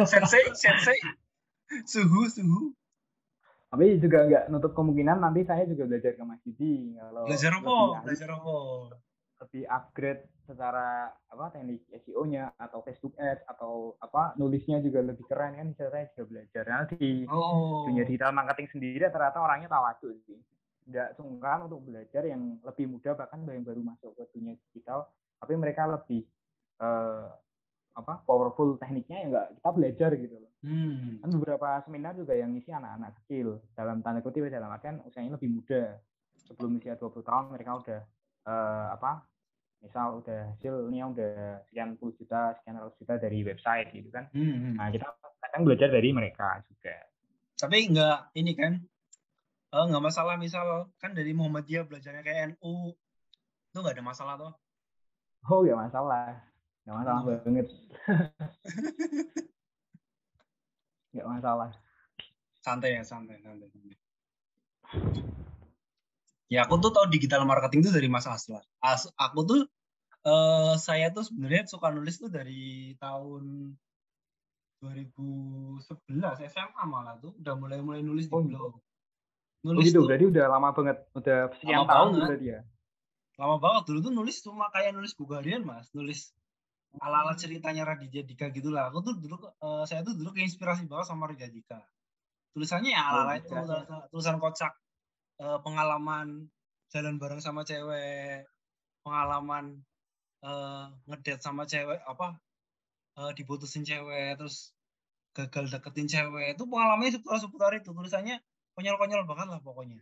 Sensei, 0.05 0.45
Sensei, 0.53 0.99
suhu, 1.89 2.29
suhu. 2.29 2.77
Tapi 3.73 3.99
juga 3.99 4.29
nggak 4.29 4.45
nutup 4.53 4.77
kemungkinan 4.77 5.19
nanti 5.19 5.43
saya 5.43 5.67
juga 5.67 5.89
belajar 5.89 6.15
ke 6.15 6.23
Mas 6.23 6.39
Didi 6.45 6.95
kalau 6.95 7.25
Belajar 7.27 7.53
apa? 7.59 7.75
Belajar 8.05 8.29
apa? 8.37 8.57
lebih 9.45 9.67
upgrade 9.69 10.23
secara 10.47 11.11
apa 11.29 11.53
teknik 11.53 11.85
SEO-nya 11.91 12.55
atau 12.57 12.81
Facebook 12.81 13.13
Ads 13.19 13.45
atau 13.45 13.93
apa 14.01 14.33
nulisnya 14.41 14.81
juga 14.81 15.05
lebih 15.05 15.27
keren 15.29 15.59
kan 15.59 15.67
bisa 15.75 15.91
saya 15.93 16.09
juga 16.15 16.25
belajar. 16.33 16.63
Karena 16.65 16.87
di 16.89 17.29
Oh. 17.29 17.85
dunia 17.85 18.09
digital 18.09 18.33
marketing 18.33 18.73
sendiri 18.73 19.05
ternyata 19.13 19.43
orangnya 19.43 19.69
tawaduk 19.69 20.17
sih. 20.25 20.39
Nggak 20.85 21.17
sungkan 21.17 21.65
untuk 21.65 21.81
belajar 21.89 22.23
yang 22.29 22.61
lebih 22.61 22.87
muda 22.93 23.17
bahkan 23.17 23.41
yang 23.49 23.65
baru 23.65 23.81
masuk 23.81 24.13
ke 24.17 24.25
dunia 24.37 24.55
digital 24.69 25.09
tapi 25.41 25.55
mereka 25.57 25.89
lebih 25.89 26.25
eh, 26.81 27.27
apa 27.95 28.27
powerful 28.27 28.75
tekniknya 28.75 29.19
ya 29.23 29.27
nggak 29.31 29.49
kita 29.61 29.71
belajar 29.71 30.11
gitu 30.19 30.37
loh. 30.41 30.53
Hmm. 30.65 31.23
Kan 31.23 31.31
beberapa 31.39 31.69
seminar 31.87 32.19
juga 32.19 32.35
yang 32.35 32.51
ngisi 32.57 32.75
anak-anak 32.75 33.15
kecil 33.23 33.63
dalam 33.79 34.03
tanda 34.03 34.25
kutip 34.25 34.49
ya, 34.49 34.59
dalam 34.59 34.73
artian 34.73 34.99
usianya 35.07 35.39
lebih 35.39 35.63
muda. 35.63 36.01
Sebelum 36.45 36.77
usia 36.77 36.99
20 36.99 37.25
tahun 37.25 37.45
mereka 37.55 37.71
udah 37.79 38.01
eh, 38.51 38.87
apa? 38.99 39.13
Misal 39.85 40.25
udah 40.25 40.57
hasilnya 40.57 41.05
udah 41.13 41.35
sekian 41.69 42.01
puluh 42.01 42.17
juta, 42.17 42.57
sekian 42.57 42.81
ratus 42.81 42.97
juta 42.99 43.15
dari 43.21 43.45
website 43.45 43.93
gitu 43.93 44.09
kan. 44.09 44.27
Hmm. 44.33 44.81
Nah, 44.81 44.89
kita 44.89 45.07
kadang 45.45 45.63
belajar 45.69 45.89
dari 45.93 46.09
mereka 46.11 46.65
juga. 46.67 46.97
Tapi 47.55 47.93
nggak 47.93 48.19
ini 48.35 48.53
kan 48.57 48.81
eh, 49.75 49.85
nggak 49.91 50.05
masalah 50.05 50.35
misal 50.39 50.89
kan 51.03 51.13
dari 51.13 51.35
Muhammadiyah 51.35 51.85
belajarnya 51.89 52.23
kayak 52.23 52.55
NU 52.55 52.95
itu 53.71 53.79
nggak 53.79 53.97
ada 53.99 54.07
masalah 54.07 54.35
toh 54.39 54.55
Oh, 55.45 55.61
ya 55.61 55.77
masalah. 55.77 56.41
Nggak 56.89 56.97
masalah 57.05 57.21
Hmm. 57.21 57.37
banget. 57.45 57.67
Nggak 61.13 61.27
masalah. 61.29 61.71
santai 62.65 62.97
ya 62.97 63.05
santai 63.05 63.37
santai, 63.45 63.69
santai. 63.69 63.97
ya 66.49 66.65
aku 66.65 66.81
tuh 66.81 66.97
tahu 66.97 67.13
digital 67.13 67.45
marketing 67.45 67.85
itu 67.85 67.93
dari 67.93 68.09
Mas 68.09 68.25
Asla 68.25 68.65
As 68.81 69.05
aku 69.21 69.45
tuh 69.45 69.61
eh, 70.25 70.75
saya 70.81 71.13
tuh 71.13 71.29
sebenarnya 71.29 71.69
suka 71.69 71.93
nulis 71.93 72.17
tuh 72.17 72.33
dari 72.33 72.97
tahun 72.97 73.77
2011 74.81 75.85
SMA 76.49 76.83
malah 76.89 77.21
tuh 77.21 77.37
udah 77.37 77.53
mulai 77.53 77.85
mulai 77.85 78.01
nulis 78.01 78.29
di 78.29 78.33
Oh, 78.33 78.41
blog 78.41 78.81
Oh, 79.65 79.73
nulis 79.73 79.89
gitu, 79.89 80.05
tuh 80.05 80.07
berarti 80.13 80.25
udah 80.29 80.45
lama 80.47 80.69
banget. 80.71 80.97
Udah 81.17 81.39
sekian 81.57 81.79
Lama 81.83 81.89
tahun 81.89 82.09
banget. 82.13 82.29
berarti 82.29 82.47
ya. 82.49 82.61
lama 83.35 83.57
banget 83.59 83.83
dulu 83.91 83.99
tuh 83.99 84.13
nulis 84.15 84.37
cuma 84.47 84.71
kayak 84.71 84.95
nulis 84.95 85.13
buku 85.19 85.35
harian 85.35 85.67
mas 85.67 85.91
nulis 85.91 86.31
ala 87.03 87.27
ala 87.27 87.35
Hmm. 87.35 87.41
ceritanya 87.43 87.83
Raditya 87.83 88.23
Dika 88.23 88.47
gitulah 88.55 88.87
aku 88.87 89.03
tuh 89.03 89.19
dulu 89.19 89.43
eh, 89.43 89.83
saya 89.91 90.07
tuh 90.07 90.15
dulu 90.15 90.31
keinspirasi 90.31 90.87
banget 90.87 91.11
sama 91.11 91.27
Raditya 91.27 91.51
Dika 91.51 91.83
tulisannya 92.55 92.95
ya 92.95 93.03
ala 93.03 93.27
ala 93.27 93.33
Oh, 93.35 93.35
itu 93.35 93.51
bisa. 93.51 93.59
tulisan, 93.59 94.03
tulisan 94.15 94.37
kocak 94.39 94.73
Eh, 95.35 95.59
pengalaman 95.67 96.47
jalan 96.95 97.19
bareng 97.19 97.43
sama 97.43 97.67
cewek 97.67 98.47
pengalaman 99.03 99.83
eh, 100.47 100.85
ngedate 101.11 101.43
sama 101.43 101.67
cewek 101.67 101.99
apa 102.07 102.39
eh, 103.19 103.33
diputusin 103.35 103.83
cewek 103.83 104.39
terus 104.39 104.71
gagal 105.35 105.75
deketin 105.75 106.07
cewek 106.07 106.55
itu 106.55 106.63
pengalamannya 106.71 107.19
seputar 107.19 107.43
seputar 107.43 107.71
itu 107.75 107.91
tulisannya 107.91 108.39
konyol 108.75 108.97
konyol 108.99 109.23
banget 109.25 109.47
lah 109.51 109.61
pokoknya 109.61 109.99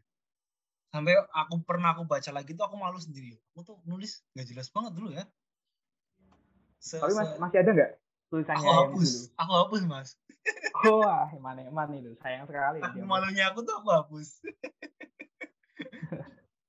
sampai 0.92 1.16
aku 1.32 1.61
pernah 1.64 1.96
aku 1.96 2.04
baca 2.04 2.30
lagi 2.32 2.52
tuh 2.52 2.64
aku 2.68 2.76
malu 2.76 3.00
sendiri 3.00 3.37
aku 3.52 3.61
tuh 3.64 3.76
nulis 3.85 4.20
nggak 4.32 4.48
jelas 4.48 4.68
banget 4.68 4.92
dulu 4.92 5.08
ya 5.12 5.24
Se- 6.82 6.98
Tapi 6.98 7.14
mas, 7.14 7.30
masih 7.38 7.58
ada 7.62 7.70
nggak 7.72 7.90
tulisannya 8.28 8.58
aku 8.58 8.66
yang 8.66 8.80
hapus 8.90 9.08
dulu? 9.08 9.26
aku 9.38 9.52
hapus 9.56 9.82
mas 9.87 10.08
Wah, 10.82 11.30
eman-eman 11.30 11.94
itu. 11.94 12.11
Sayang 12.18 12.50
sekali. 12.50 12.82
aku 12.82 12.98
malunya 13.06 13.54
aku 13.54 13.62
tuh 13.62 13.78
aku 13.78 13.88
hapus 13.92 14.42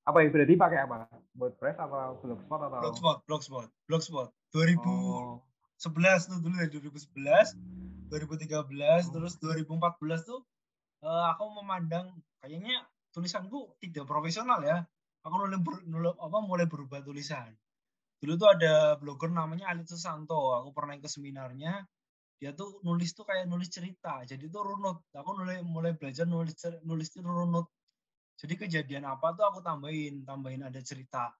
Apa 0.04 0.20
ya? 0.20 0.28
Berarti 0.30 0.54
pakai 0.60 0.84
apa? 0.84 1.08
WordPress 1.34 1.80
atau 1.80 2.20
Blogspot 2.22 2.60
atau? 2.60 2.80
blogspot 2.84 3.18
blogspot 3.26 3.68
blogspot 3.88 4.30
2011 4.52 4.84
Oh, 4.86 5.40
tuh 5.82 6.38
dulu 6.44 6.54
dari 6.60 6.70
2011 6.70 7.58
2013 8.12 9.10
terus 9.10 9.34
2014 9.42 10.30
tuh 10.30 10.46
eh, 11.04 11.26
aku 11.32 11.44
memandang 11.60 12.16
kayaknya 12.40 12.88
tulisanku 13.14 13.78
tidak 13.84 14.08
profesional 14.08 14.60
ya. 14.64 14.82
Aku 15.24 15.34
mulai 15.40 15.60
ber- 15.60 15.86
nul- 15.88 16.20
apa 16.20 16.38
mulai 16.44 16.66
berubah 16.68 17.00
tulisan. 17.04 17.52
Dulu 18.20 18.34
tuh 18.40 18.50
ada 18.56 18.96
blogger 19.00 19.32
namanya 19.32 19.72
Alit 19.72 19.88
Susanto. 19.88 20.56
Aku 20.60 20.72
pernah 20.72 20.96
ke 21.00 21.12
seminarnya. 21.12 21.84
Dia 22.40 22.52
tuh 22.56 22.80
nulis 22.84 23.12
tuh 23.16 23.24
kayak 23.28 23.48
nulis 23.48 23.72
cerita. 23.72 24.24
Jadi 24.24 24.48
tuh 24.48 24.64
runut. 24.64 25.04
Aku 25.16 25.36
mulai 25.36 25.60
mulai 25.64 25.92
belajar 25.96 26.28
nulis 26.28 26.56
nulis 26.84 27.08
itu 27.12 27.24
runut. 27.24 27.68
Jadi 28.40 28.54
kejadian 28.60 29.08
apa 29.08 29.36
tuh 29.36 29.48
aku 29.48 29.60
tambahin. 29.60 30.24
Tambahin 30.24 30.68
ada 30.68 30.80
cerita. 30.84 31.32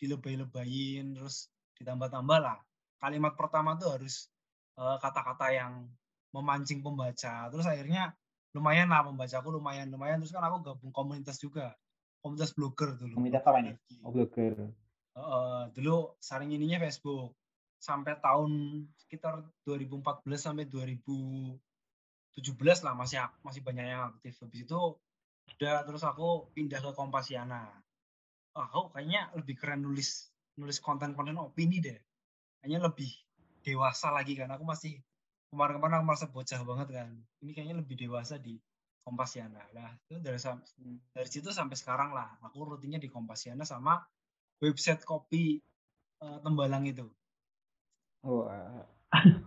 Dilebay-lebayin 0.00 1.16
terus 1.16 1.48
ditambah-tambah 1.80 2.38
lah. 2.40 2.60
Kalimat 3.00 3.32
pertama 3.36 3.76
tuh 3.80 3.96
harus 3.96 4.28
eh, 4.76 4.96
kata-kata 5.00 5.52
yang 5.52 5.88
memancing 6.32 6.80
pembaca. 6.84 7.48
Terus 7.48 7.64
akhirnya 7.68 8.12
lumayan 8.58 8.90
lah 8.90 9.06
pembacaku 9.06 9.54
lumayan 9.54 9.86
lumayan. 9.88 10.18
Terus 10.18 10.34
kan 10.34 10.42
aku 10.42 10.66
gabung 10.66 10.90
komunitas 10.90 11.38
juga. 11.38 11.78
Komunitas 12.18 12.50
blogger 12.50 12.98
dulu. 12.98 13.14
Komunitas 13.14 13.46
apa 13.46 13.62
nih? 13.62 13.78
Oh, 14.02 14.10
blogger. 14.10 14.74
Eh, 15.18 15.62
dulu 15.74 16.14
saring 16.18 16.54
ininya 16.54 16.78
Facebook. 16.82 17.34
Sampai 17.78 18.18
tahun 18.18 18.50
sekitar 18.98 19.38
2014 19.62 20.26
sampai 20.34 20.66
2017 20.66 22.82
lah 22.82 22.94
masih 22.98 23.22
masih 23.46 23.62
banyak 23.62 23.86
yang 23.86 24.02
aktif. 24.14 24.34
Habis 24.42 24.66
itu 24.66 24.98
udah 25.58 25.86
terus 25.86 26.02
aku 26.02 26.50
pindah 26.54 26.82
ke 26.82 26.90
Kompasiana. 26.94 27.70
Oh, 28.58 28.66
aku 28.66 28.98
kayaknya 28.98 29.30
lebih 29.38 29.54
keren 29.54 29.86
nulis 29.86 30.34
nulis 30.58 30.82
konten-konten 30.82 31.38
opini 31.38 31.78
deh. 31.78 31.98
Kayaknya 32.58 32.90
lebih 32.90 33.10
dewasa 33.62 34.10
lagi 34.10 34.34
kan. 34.34 34.50
Aku 34.50 34.66
masih 34.66 34.98
kemarin-kemarin 35.48 35.94
aku 36.00 36.06
merasa 36.06 36.26
bocah 36.28 36.60
banget 36.64 36.88
kan. 36.92 37.08
Ini 37.40 37.50
kayaknya 37.56 37.76
lebih 37.80 37.96
dewasa 37.96 38.36
di 38.36 38.60
Kompasiana. 39.02 39.64
Lah 39.72 39.96
itu 40.04 40.20
dari 40.20 40.36
sam- 40.36 40.64
dari 41.16 41.28
situ 41.28 41.48
sampai 41.48 41.76
sekarang 41.80 42.12
lah 42.12 42.36
aku 42.44 42.76
rutinnya 42.76 43.00
di 43.00 43.08
Kompasiana 43.08 43.64
sama 43.64 43.96
website 44.60 45.02
kopi 45.08 45.56
eh, 46.20 46.38
Tembalang 46.44 46.84
itu. 46.84 47.08
Oh, 48.26 48.44
eh, 48.50 48.84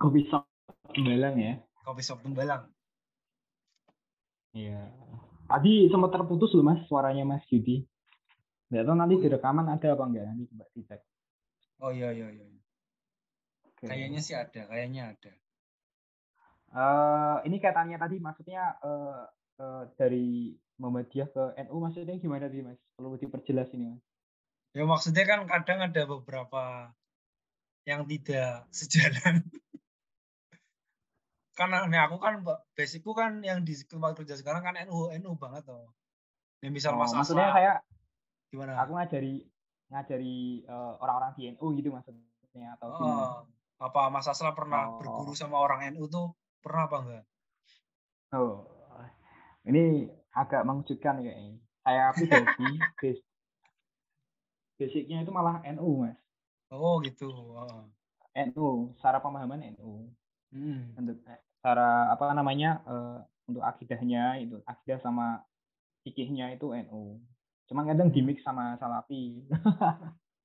kopi 0.02 0.26
shop 0.26 0.50
Tembalang 0.98 1.36
ya. 1.38 1.54
kopi 1.86 2.02
shop 2.02 2.26
Tembalang. 2.26 2.66
Iya. 4.58 4.90
Tadi 5.46 5.88
sempat 5.92 6.12
terputus 6.16 6.52
loh 6.56 6.64
mas 6.66 6.82
suaranya 6.88 7.28
Mas 7.28 7.44
Yudi. 7.52 7.84
Nggak 8.72 8.84
tahu 8.88 8.96
nanti 8.96 9.16
di 9.20 9.28
rekaman 9.28 9.68
ada 9.68 9.88
apa 9.94 10.04
enggak 10.08 10.26
nanti 10.26 10.44
coba 10.48 10.66
dicek. 10.72 11.02
oh 11.84 11.92
iya 11.92 12.10
iya 12.16 12.28
iya. 12.32 12.46
Kayaknya 13.82 14.22
sih 14.22 14.38
ada 14.38 14.70
kayaknya 14.70 15.12
ada 15.18 15.32
Eh, 16.72 17.38
ini 17.52 17.60
kaitannya 17.60 18.00
tadi 18.00 18.16
maksudnya 18.24 18.80
eh, 18.80 19.24
eh, 19.60 19.84
dari 20.00 20.56
Muhammadiyah 20.80 21.28
ke 21.30 21.44
NU 21.68 21.76
maksudnya 21.84 22.16
gimana 22.16 22.48
tadi 22.48 22.64
mas? 22.64 22.80
Perlu 22.96 23.20
diperjelas 23.20 23.76
ini 23.76 23.92
mas. 23.92 24.04
Ya 24.72 24.88
maksudnya 24.88 25.28
kan 25.28 25.44
kadang 25.52 25.84
ada 25.84 26.02
beberapa 26.08 26.96
yang 27.84 28.08
tidak 28.08 28.66
sejalan. 28.80 29.44
Karena 31.52 31.84
nih 31.92 32.02
aku 32.08 32.18
kan 32.24 32.40
basicku 32.72 33.12
kan 33.12 33.44
yang 33.44 33.68
di 33.68 33.76
tempat 33.84 34.16
kerja 34.16 34.40
sekarang 34.40 34.64
kan 34.64 34.80
NU 34.88 35.12
NU 35.12 35.36
banget 35.36 35.68
toh. 35.68 35.92
Yang 36.64 36.74
misal 36.80 36.96
Oh, 36.96 37.04
Mas 37.04 37.12
maksudnya 37.12 37.52
Asla, 37.52 37.58
saya 37.60 37.72
gimana? 38.48 38.80
aku 38.80 38.92
ngajari 38.96 39.44
ngajari 39.92 40.64
eh, 40.64 40.94
orang-orang 41.04 41.32
di 41.36 41.42
NU 41.52 41.66
gitu 41.76 41.92
maksudnya 41.92 42.80
atau 42.80 42.96
gimana? 42.96 43.24
Oh, 43.28 43.36
apa 43.84 44.02
Mas 44.08 44.32
Asla 44.32 44.56
pernah 44.56 44.88
Oh. 44.88 45.04
berguru 45.04 45.36
sama 45.36 45.60
orang 45.60 45.92
NU 45.92 46.08
tuh 46.08 46.32
pernah 46.62 46.86
apa 46.88 46.98
enggak? 47.02 47.26
Oh, 48.32 48.64
ini 49.68 50.08
agak 50.32 50.64
mengejutkan 50.64 51.20
kayaknya. 51.20 51.60
Saya 51.82 52.14
pribadi, 52.14 52.70
base, 53.02 53.22
basicnya 54.78 55.26
itu 55.26 55.32
malah 55.34 55.60
NU 55.76 56.06
mas. 56.06 56.18
Oh 56.72 57.02
gitu. 57.04 57.28
Oh. 57.28 57.90
NU, 58.32 58.96
secara 58.96 59.20
pemahaman 59.20 59.76
NU. 59.76 60.08
Hmm. 60.56 60.96
Untuk 60.96 61.20
eh, 61.28 61.42
secara 61.60 62.14
apa 62.14 62.32
namanya 62.32 62.80
eh, 62.88 63.20
untuk 63.52 63.66
akidahnya 63.66 64.40
itu 64.40 64.64
akidah 64.64 65.04
sama 65.04 65.44
fikihnya 66.08 66.56
itu 66.56 66.72
NU. 66.88 67.20
Cuma 67.68 67.84
kadang 67.84 68.08
dimix 68.08 68.40
sama 68.46 68.80
Salafi. 68.80 69.44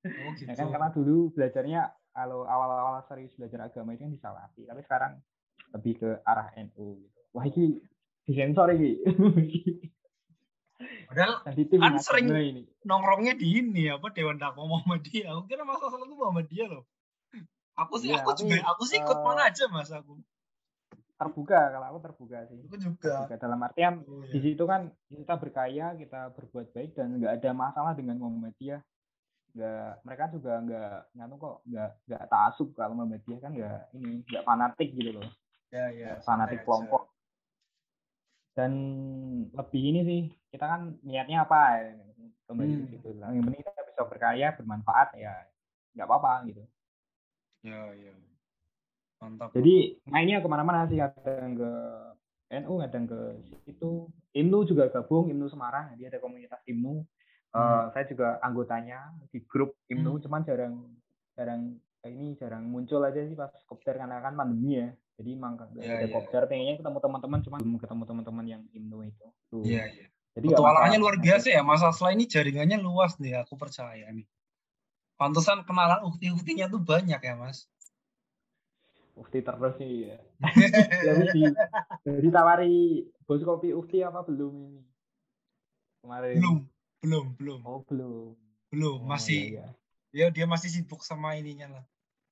Oh 0.03 0.31
gitu. 0.35 0.47
ya 0.51 0.55
kan 0.59 0.69
karena 0.73 0.89
dulu 0.91 1.31
belajarnya 1.31 1.95
kalau 2.17 2.49
awal-awal 2.49 3.05
serius 3.07 3.37
belajar 3.37 3.69
agama 3.69 3.93
itu 3.93 4.09
kan 4.09 4.13
di 4.13 4.21
Salafi, 4.21 4.63
tapi 4.65 4.81
sekarang 4.89 5.21
lebih 5.73 5.93
ke 5.97 6.09
arah 6.23 6.53
NU 6.57 7.01
gitu. 7.01 7.19
Wah 7.33 7.45
ini 7.45 7.81
disensor 8.23 8.71
ini. 8.71 9.03
Padahal 11.09 11.41
Kan 11.41 11.53
ini 11.57 11.99
sering- 11.99 12.29
ini. 12.29 12.63
nongkrongnya 12.85 13.35
di 13.35 13.47
ini 13.57 13.89
apa 13.89 14.11
Dewan 14.11 14.37
Dakwah 14.37 14.67
Muhammadiyah. 14.67 15.31
Aku 15.33 15.47
kira 15.47 15.63
Mas 15.63 15.79
Asla 15.79 16.03
tuh 16.03 16.15
Muhammadiyah 16.15 16.69
loh. 16.71 16.85
Aku 17.77 17.97
sih 17.97 18.09
Iya, 18.09 18.21
aku 18.21 18.31
juga 18.35 18.57
aku 18.67 18.83
sih 18.85 18.99
ikut 18.99 19.15
eh, 19.15 19.21
mana 19.21 19.47
aja 19.47 19.65
Mas 19.69 19.91
aku. 19.91 20.17
terbuka 21.17 21.73
kalau 21.73 21.87
aku 21.89 21.99
terbuka 22.05 22.37
sih 22.45 22.61
Aku 22.61 22.77
juga. 22.77 23.25
terbuka 23.25 23.37
dalam 23.41 23.59
artian 23.59 24.05
Oh, 24.05 24.21
di 24.23 24.37
iya. 24.37 24.53
situ 24.53 24.65
kan 24.65 24.93
kita 25.09 25.35
berkaya 25.37 25.87
kita 25.95 26.29
berbuat 26.31 26.73
baik 26.77 26.93
dan 26.93 27.17
nggak 27.17 27.41
ada 27.41 27.51
masalah 27.53 27.93
dengan 27.93 28.21
Muhammadiyah 28.21 28.81
nggak 29.57 30.05
mereka 30.05 30.25
juga 30.29 30.61
nggak 30.61 30.93
nganu 31.17 31.35
kok 31.37 31.57
nggak 31.65 31.91
nggak 32.05 32.23
taasub 32.29 32.69
kalau 32.77 32.93
Muhammadiyah 32.93 33.41
kan 33.41 33.49
nggak 33.49 33.81
ini 33.97 34.21
nggak 34.29 34.45
fanatik 34.45 34.93
gitu 34.93 35.17
loh 35.17 35.25
Ya 35.69 35.91
ya. 35.91 36.23
fanatik 36.23 36.63
kelompok 36.63 37.11
dan 38.57 38.73
lebih 39.53 39.83
ini 39.85 40.01
sih 40.03 40.21
kita 40.49 40.65
kan 40.65 40.97
niatnya 41.05 41.45
apa 41.45 41.61
ya 41.77 41.93
kembali 42.47 42.73
Hmm. 42.73 42.81
ke 42.81 42.97
situ 42.97 43.09
yang 43.13 43.45
penting 43.45 43.61
kita 43.61 43.83
bisa 43.85 44.03
berkarya 44.07 44.49
bermanfaat 44.55 45.09
ya 45.15 45.35
nggak 45.93 46.07
apa-apa 46.07 46.47
gitu 46.49 46.63
Ya 47.61 47.91
ya. 47.93 48.15
Mantap. 49.19 49.51
Jadi 49.51 49.99
mainnya 50.07 50.39
ke 50.39 50.47
mana-mana 50.47 50.87
sih 50.87 50.95
kadang 50.95 51.59
ke 51.59 51.71
NU, 52.63 52.79
kadang 52.79 53.11
ke 53.11 53.19
situ. 53.67 54.07
IMNU 54.31 54.71
juga 54.71 54.87
gabung, 54.87 55.27
IMNU 55.27 55.51
Semarang. 55.51 55.91
Jadi 55.99 56.05
ada 56.07 56.23
komunitas 56.23 56.63
IMNU. 56.63 57.03
Eh, 57.51 57.59
Hmm. 57.59 57.91
saya 57.91 58.07
juga 58.07 58.39
anggotanya 58.39 59.11
di 59.35 59.43
grup 59.43 59.75
IMNU, 59.91 60.15
Hmm. 60.15 60.23
cuman 60.23 60.41
jarang 60.47 60.75
jarang 61.35 61.75
ini 62.09 62.39
jarang 62.39 62.67
muncul 62.67 63.03
aja 63.03 63.21
sih 63.27 63.37
pas 63.37 63.53
kopdar 63.67 63.99
karena 63.99 64.23
kan 64.23 64.35
pandemi 64.35 64.79
ya. 64.81 64.89
Jadi 65.17 65.31
emang 65.33 65.57
nggak 65.57 65.69
Ya, 65.81 65.97
ada 65.97 66.07
ya. 66.07 66.13
kopdar, 66.13 66.43
pengennya 66.45 66.77
ketemu 66.77 66.99
teman-teman, 67.01 67.39
cuma 67.41 67.57
belum 67.57 67.79
ketemu 67.81 68.03
teman-teman 68.05 68.45
yang 68.45 68.63
IMNU 68.73 68.99
itu. 69.09 69.27
Iya 69.65 69.83
iya. 69.89 70.07
Jadi 70.37 70.53
Petualangannya 70.53 71.01
luar 71.01 71.17
biasa 71.17 71.49
ya 71.49 71.65
Mas 71.65 71.81
Asla 71.81 72.13
ini 72.13 72.29
jaringannya 72.29 72.77
luas 72.77 73.17
nih 73.17 73.41
aku 73.41 73.57
percaya 73.57 74.05
nih. 74.13 74.29
Pantesan 75.17 75.65
kenalan 75.65 76.05
ukti-uktinya 76.05 76.69
tuh 76.69 76.85
banyak 76.85 77.17
ya 77.17 77.35
Mas. 77.41 77.65
Ukti 79.17 79.41
terus 79.41 79.73
sih 79.81 80.13
ya. 80.13 80.21
Jadi 81.09 81.25
di, 81.33 81.43
jadi 82.05 82.29
tawari 82.29 83.01
bos 83.25 83.41
kopi 83.41 83.73
Ukti 83.73 84.05
apa 84.05 84.21
belum 84.29 84.77
ini? 84.77 84.83
Kemarin. 86.05 86.37
Belum, 86.37 86.57
belum, 87.01 87.27
belum, 87.41 87.61
Oh 87.65 87.81
belum. 87.89 88.37
belum. 88.69 88.99
Oh, 89.01 89.09
Masih 89.09 89.57
iya, 89.57 89.73
iya. 90.13 90.29
ya 90.29 90.35
dia 90.37 90.45
masih 90.45 90.69
sibuk 90.69 91.01
sama 91.01 91.33
ininya 91.41 91.81
lah. 91.81 91.85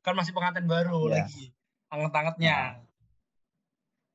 Kan 0.04 0.14
masih 0.14 0.30
pengantin 0.30 0.68
baru 0.68 1.08
Iya. 1.08 1.24
lagi. 1.24 1.44
Anget-angetnya. 1.88 2.84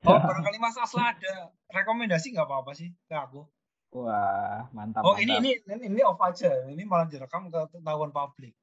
Oh, 0.02 0.16
barangkali 0.16 0.58
Mas 0.58 0.78
Asla 0.78 1.12
ada 1.12 1.34
rekomendasi 1.68 2.32
nggak 2.32 2.46
apa-apa 2.46 2.72
sih 2.72 2.94
ke 3.04 3.16
aku? 3.16 3.44
Wah 3.92 4.70
mantap. 4.72 5.02
Oh, 5.02 5.18
ini 5.18 5.34
mantap. 5.34 5.76
ini 5.76 5.86
ini 5.90 6.02
off 6.06 6.22
aja. 6.22 6.48
Ini 6.70 6.84
malah 6.86 7.10
direkam 7.10 7.50
ke 7.50 7.60
ketahuan 7.74 8.14
publik. 8.14 8.54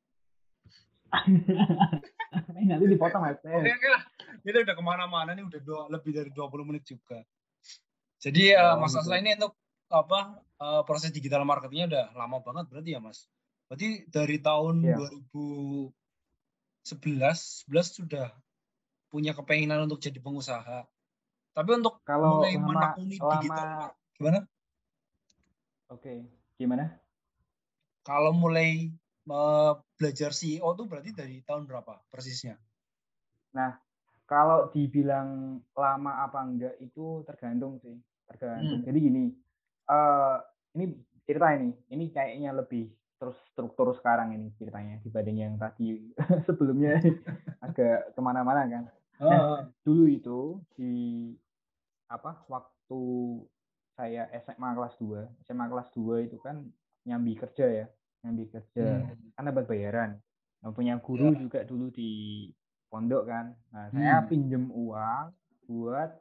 ini 2.57 2.65
nanti 2.65 2.85
dipotong 2.87 3.23
mas. 3.23 3.39
Oke, 3.39 3.75
lah. 3.85 4.03
Ini 4.43 4.59
udah 4.63 4.75
ke 4.75 4.85
mana-mana 4.85 5.31
nih 5.35 5.45
udah 5.45 5.61
dua, 5.61 5.83
lebih 5.89 6.15
dari 6.15 6.31
20 6.31 6.63
menit 6.63 6.87
juga. 6.87 7.21
Jadi 8.17 8.55
Oh, 8.55 8.79
Mas 8.79 8.95
gitu. 8.95 9.03
Asla 9.03 9.19
ini 9.19 9.35
untuk 9.35 9.55
apa 9.87 10.21
eh, 10.57 10.83
proses 10.83 11.11
digital 11.11 11.45
marketingnya 11.45 11.87
udah 11.91 12.05
lama 12.17 12.39
banget 12.41 12.65
berarti 12.71 12.91
ya 12.95 13.01
Mas. 13.03 13.27
Berarti 13.67 14.07
dari 14.09 14.39
tahun 14.39 14.83
Iya. 14.83 14.97
2011 14.99 15.91
11 16.87 17.67
sudah 17.67 18.31
punya 19.11 19.35
kepenginan 19.35 19.91
untuk 19.91 19.99
jadi 19.99 20.23
pengusaha. 20.23 20.87
Tapi 21.51 21.71
untuk 21.75 21.99
Kalau 22.07 22.39
mulai 22.39 22.55
lama 22.55 22.67
menekuni 22.71 23.17
lama 23.19 23.33
digital 23.43 23.69
gimana? 24.15 24.41
oke 25.91 26.15
gimana? 26.55 26.85
Kalau 28.07 28.31
mulai 28.31 28.95
eh, 29.27 29.73
belajar 29.99 30.31
CEO 30.31 30.69
tuh 30.79 30.87
berarti 30.87 31.11
dari 31.11 31.43
tahun 31.43 31.67
berapa 31.67 32.07
persisnya? 32.13 32.55
Kalau 34.27 34.71
dibilang 34.75 35.59
lama 35.75 36.27
apa 36.27 36.39
enggak 36.43 36.75
itu 36.83 37.23
tergantung 37.27 37.79
sih 37.83 37.95
tergantung. 38.27 38.83
Hmm. 38.83 38.87
Jadi 38.87 38.99
gini 38.99 39.25
eh 39.87 40.37
ini 40.75 40.85
cerita 41.23 41.55
ini 41.55 41.71
ini 41.95 42.05
kayaknya 42.11 42.51
lebih 42.55 42.91
terus 43.17 43.37
struktur 43.49 43.97
sekarang 43.97 44.37
ini 44.37 44.53
ceritanya 44.57 45.01
dibanding 45.01 45.39
yang 45.41 45.55
tadi 45.57 46.13
sebelumnya 46.47 47.01
agak 47.65 48.13
ke 48.13 48.21
mana-mana 48.21 48.69
kan. 48.69 48.85
Ah, 49.17 49.65
dulu 49.81 50.05
itu 50.07 50.61
di 50.77 51.33
apa 52.07 52.45
waktu 52.47 53.01
saya 53.97 54.29
SMA 54.45 54.77
kelas 54.77 54.95
2 55.01 55.25
SMA 55.43 55.67
kelas 55.67 55.89
2 55.97 56.29
itu 56.29 56.37
kan 56.37 56.69
nyambi 57.03 57.33
kerja 57.33 57.65
ya 57.65 57.87
nyambi 58.21 58.45
kerja 58.47 59.09
hmm. 59.09 59.33
kan 59.33 59.49
dapat 59.49 59.65
bayaran 59.65 60.11
nah, 60.61 60.71
punya 60.71 61.01
guru 61.01 61.33
Ya. 61.33 61.41
juga 61.41 61.65
dulu 61.65 61.89
di 61.89 62.47
pondok 62.93 63.25
kan 63.25 63.57
nah 63.73 63.89
saya 63.89 64.21
Hmm. 64.21 64.29
pinjem 64.29 64.65
uang 64.69 65.33
buat 65.65 66.13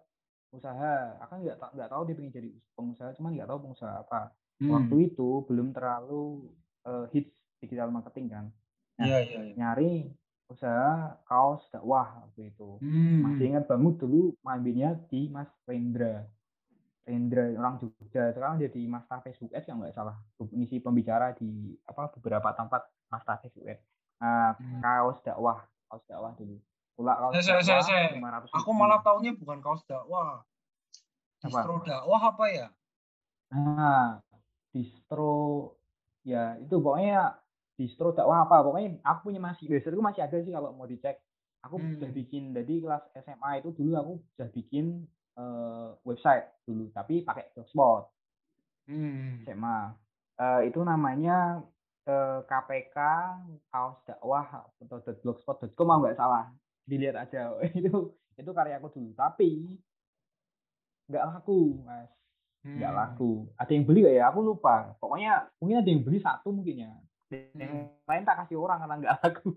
usaha 0.55 1.19
aku 1.19 1.43
nggak 1.43 1.57
nggak 1.75 1.89
tahu 1.91 2.01
dia 2.07 2.15
pengen 2.15 2.31
jadi 2.31 2.49
pengusaha 2.73 3.11
cuman 3.19 3.35
nggak 3.35 3.49
tahu 3.51 3.59
pengusaha 3.69 3.95
apa 4.07 4.21
Hmm. 4.55 4.71
waktu 4.71 5.11
itu 5.11 5.43
belum 5.51 5.75
terlalu 5.75 6.47
eh, 6.85 7.05
hits 7.11 7.33
digital 7.57 7.89
marketing 7.89 8.29
kan 8.29 8.45
Nah, 8.95 9.11
Iya, 9.11 9.19
iya, 9.21 9.39
iya. 9.43 9.53
nyari 9.55 9.91
usaha 10.47 11.19
kaos 11.25 11.67
dakwah 11.67 12.23
waktu 12.23 12.47
itu 12.49 12.79
Hmm. 12.79 13.27
masih 13.27 13.51
ingat 13.51 13.65
banget 13.65 13.99
dulu 13.99 14.31
ngambilnya 14.39 14.95
di 15.09 15.27
Mas 15.27 15.49
Rendra 15.65 16.23
Rendra 17.03 17.53
orang 17.53 17.75
Jogja 17.77 18.31
sekarang 18.31 18.57
jadi 18.57 18.81
Mas 18.85 19.03
Tafes 19.05 19.35
US 19.39 19.65
yang 19.65 19.77
nggak 19.77 19.91
salah 19.91 20.15
ngisi 20.39 20.79
pembicara 20.79 21.33
di 21.33 21.75
apa 21.83 22.07
beberapa 22.13 22.49
tempat 22.51 22.87
Mas 23.05 23.21
Tafes 23.21 23.51
US 23.57 23.81
nah, 24.15 24.55
Hmm. 24.55 24.79
kaos 24.79 25.19
dakwah 25.21 25.59
kaos 25.85 26.05
dakwah 26.05 26.31
dulu 26.33 26.55
pula 26.95 27.13
kaos 27.19 27.33
Saya- 27.35 27.59
saya- 27.59 27.83
dakwah 27.83 27.83
saya- 27.83 28.15
500 28.15 28.49
Aku 28.55 28.71
malah 28.71 28.99
taunya 29.01 29.35
bukan 29.35 29.59
kaos 29.59 29.83
dakwah. 29.83 30.39
Apa? 31.43 31.51
Distro 31.51 31.83
dakwah 31.83 32.21
apa 32.31 32.45
ya? 32.47 32.67
nah 33.51 34.23
distro 34.71 35.33
ya 36.25 36.57
itu 36.57 36.75
pokoknya 36.81 37.37
distro 37.77 38.11
dakwah 38.11 38.49
apa. 38.49 38.65
Pokoknya 38.65 38.99
aku 39.05 39.29
punya 39.29 39.39
masih 39.39 39.69
website 39.69 39.93
itu 39.93 40.03
masih 40.03 40.21
ada 40.25 40.37
sih 40.41 40.51
kalau 40.51 40.73
mau 40.73 40.89
dicek. 40.89 41.21
Aku 41.65 41.77
Hmm. 41.81 41.97
udah 41.97 42.11
bikin 42.13 42.53
dari 42.53 42.81
kelas 42.81 43.03
SMA 43.15 43.61
itu 43.61 43.69
dulu 43.73 43.91
aku 43.97 44.11
udah 44.37 44.49
bikin 44.53 44.85
eh, 45.35 45.89
website 46.07 46.45
dulu 46.65 46.89
tapi 46.91 47.21
pakai 47.23 47.51
blogspot. 47.53 48.09
Hmm. 48.89 49.41
SMA 49.45 49.79
Eh, 50.35 50.67
itu 50.67 50.83
namanya 50.83 51.63
eh, 52.03 52.39
KPK 52.43 52.97
kaos 53.71 53.97
dakwah 54.03 54.67
atau 54.83 54.99
blogspot.com 55.23 55.89
nggak 56.03 56.19
salah. 56.19 56.51
Dilihat 56.83 57.15
aja. 57.15 57.55
Itu 57.79 58.13
itu 58.35 58.51
karya 58.51 58.77
aku 58.77 58.91
dulu. 58.91 59.15
Tapi 59.15 59.79
nggak 61.07 61.23
laku 61.23 61.85
mas 61.85 62.09
nggak 62.65 62.91
Hmm. 62.91 62.97
laku 62.97 63.31
ada 63.53 63.71
yang 63.71 63.85
beli 63.85 63.99
nggak 64.01 64.15
ya 64.17 64.25
aku 64.33 64.39
lupa 64.41 64.75
pokoknya 64.97 65.31
mungkin 65.61 65.77
ada 65.77 65.89
yang 65.93 66.01
beli 66.01 66.17
satu 66.17 66.49
mungkin 66.49 66.75
ya 66.81 66.91
yang 67.53 67.73
Hmm. 67.85 68.09
lain 68.09 68.25
tak 68.25 68.41
kasih 68.41 68.57
orang 68.57 68.81
karena 68.81 68.95
nggak 68.97 69.15
laku 69.21 69.53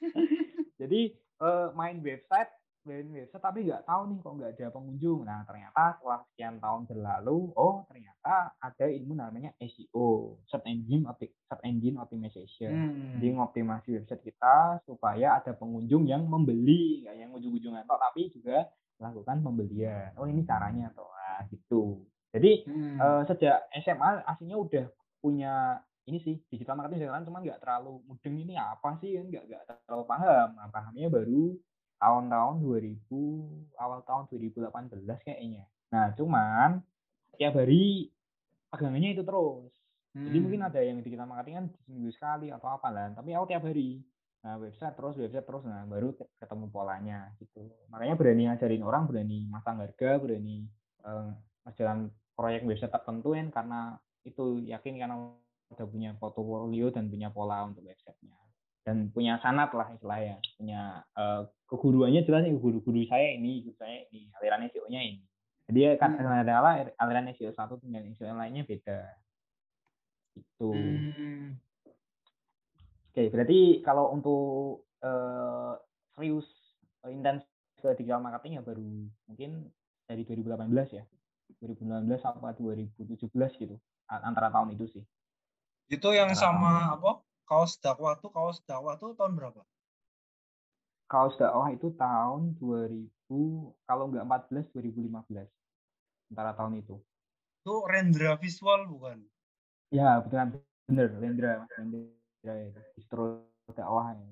jadi 0.80 1.00
eh, 1.14 1.68
main 1.72 2.02
website 2.02 2.50
join 2.80 3.12
website 3.12 3.44
tapi 3.44 3.68
nggak 3.68 3.84
tahu 3.84 4.02
nih 4.08 4.18
kok 4.24 4.32
nggak 4.40 4.50
ada 4.56 4.66
pengunjung. 4.72 5.20
Nah 5.28 5.44
ternyata 5.44 6.00
setelah 6.00 6.24
sekian 6.32 6.56
tahun 6.58 6.88
berlalu, 6.88 7.52
oh 7.52 7.84
ternyata 7.84 8.56
ada 8.56 8.86
ilmu 8.88 9.12
namanya 9.14 9.52
SEO, 9.60 10.40
search 10.48 10.64
engine 10.64 11.04
search 11.44 11.60
engine 11.60 12.00
optimization. 12.00 12.72
Hmm. 12.72 13.20
Jadi 13.20 13.26
ngoptimasi 13.36 13.88
website 14.00 14.24
kita 14.24 14.80
supaya 14.88 15.36
ada 15.36 15.52
pengunjung 15.52 16.08
yang 16.08 16.24
membeli, 16.24 17.04
nggak 17.04 17.16
yang 17.20 17.30
ujung-ujungan 17.36 17.84
toh, 17.84 18.00
tapi 18.00 18.32
juga 18.32 18.64
melakukan 18.96 19.44
pembelian. 19.44 20.16
Oh 20.16 20.24
ini 20.24 20.40
caranya 20.44 20.88
toh, 20.96 21.08
nah, 21.12 21.44
gitu. 21.52 22.00
Jadi 22.30 22.52
hmm. 22.66 22.96
uh, 22.98 23.22
sejak 23.26 23.66
SMA 23.82 24.22
aslinya 24.26 24.56
udah 24.58 24.86
punya 25.18 25.82
ini 26.08 26.18
sih 26.22 26.36
digital 26.48 26.78
marketing 26.78 27.06
jalan 27.06 27.26
cuman 27.26 27.42
nggak 27.44 27.60
terlalu 27.60 28.02
mudeng 28.08 28.36
ini 28.40 28.54
apa 28.56 28.98
sih 28.98 29.14
kan 29.20 29.26
nggak 29.30 29.44
nggak 29.46 29.62
terlalu 29.86 30.04
paham 30.08 30.48
nah, 30.58 30.66
pahamnya 30.72 31.06
baru 31.06 31.54
tahun-tahun 32.00 32.54
2000 32.64 33.76
awal 33.76 34.00
tahun 34.08 34.24
2018 34.32 35.04
kayaknya. 35.20 35.68
Nah, 35.92 36.16
cuman 36.16 36.80
tiap 37.36 37.60
hari 37.60 38.08
pegangannya 38.72 39.12
itu 39.12 39.22
terus. 39.22 39.68
Hmm. 40.16 40.26
Jadi 40.26 40.38
mungkin 40.42 40.64
ada 40.64 40.80
yang 40.80 41.04
di 41.04 41.12
kita 41.12 41.28
marketing 41.28 41.54
kan 41.60 41.66
seminggu 41.84 42.10
sekali 42.16 42.48
atau 42.48 42.72
apa 42.72 42.88
lah, 42.88 43.12
tapi 43.12 43.36
aku 43.36 43.52
tiap 43.52 43.68
hari. 43.68 44.00
Nah, 44.40 44.56
website 44.56 44.96
terus, 44.96 45.20
website 45.20 45.44
terus, 45.44 45.68
nah 45.68 45.84
baru 45.84 46.16
ketemu 46.40 46.66
polanya 46.72 47.28
gitu. 47.36 47.68
Makanya 47.92 48.16
berani 48.16 48.42
ngajarin 48.48 48.80
orang, 48.80 49.04
berani 49.04 49.44
masang 49.52 49.84
harga, 49.84 50.16
berani 50.16 50.64
uh, 51.04 51.36
jalan 51.76 52.08
proyek 52.34 52.64
website 52.64 52.92
tertentu 52.92 53.36
kan 53.36 53.48
karena 53.52 53.80
itu 54.24 54.60
yakin 54.64 55.00
karena 55.00 55.16
udah 55.70 55.86
punya 55.86 56.10
portfolio 56.18 56.90
dan 56.90 57.06
punya 57.06 57.30
pola 57.30 57.64
untuk 57.64 57.86
websitenya. 57.86 58.36
Dan 58.80 59.12
punya 59.12 59.36
sanat 59.44 59.70
lah 59.76 59.92
istilahnya 59.92 60.40
punya 60.56 61.04
uh, 61.14 61.44
keguruannya 61.68 62.24
jelas 62.24 62.48
nih 62.48 62.56
guru-guru 62.56 63.04
saya 63.06 63.36
ini 63.36 63.62
guru 63.62 63.76
saya 63.76 64.08
ini 64.10 64.32
aliran 64.40 64.66
SEO-nya 64.72 65.00
ini. 65.04 65.22
Jadi 65.70 65.80
kan 66.00 66.18
hmm. 66.18 66.42
adalah 66.42 66.82
aliran 66.98 67.30
SEO 67.36 67.54
satu 67.54 67.78
dengan 67.78 68.08
SEO 68.16 68.34
yang 68.34 68.40
lainnya 68.40 68.66
beda. 68.66 68.98
Itu 70.34 70.72
hmm. 70.74 71.60
oke 73.14 73.22
berarti 73.30 73.84
kalau 73.84 74.10
untuk 74.10 74.88
uh, 75.04 75.76
serius 76.16 76.48
uh, 77.04 77.12
intens 77.12 77.44
ke 77.78 77.88
digital 77.96 78.20
marketing 78.20 78.60
ya 78.60 78.62
baru 78.64 79.08
mungkin 79.28 79.70
dari 80.04 80.26
2018 80.26 80.98
ya 80.98 81.04
2019 81.60 82.08
sampai 82.20 82.56
2017 82.56 83.30
gitu 83.60 83.76
antara 84.08 84.50
tahun 84.50 84.74
itu 84.74 84.88
sih 84.90 85.04
itu 85.90 86.08
yang 86.14 86.30
sama 86.38 86.94
apa 86.94 87.18
kaos 87.50 87.74
dakwah 87.82 88.14
tuh 88.22 88.30
kaos 88.30 88.62
dakwah 88.62 88.94
tuh 88.94 89.18
tahun 89.18 89.34
berapa? 89.34 89.66
Kaos 91.10 91.34
dakwah 91.34 91.74
itu 91.74 91.90
tahun 91.98 92.54
2000 92.62 93.10
kalau 93.90 94.04
nggak 94.06 94.22
14 94.54 94.70
2015 94.70 95.50
antara 96.30 96.54
tahun 96.54 96.78
itu. 96.78 96.94
Itu 97.66 97.74
rendra 97.90 98.38
visual 98.38 98.86
bukan? 98.86 99.18
Ya 99.90 100.22
betul 100.22 100.62
bener 100.86 101.10
rendra 101.18 101.66
rendra 101.74 102.54
itu 102.54 102.80
distro 102.94 103.50
dakwah. 103.74 104.14
Ya. 104.14 104.30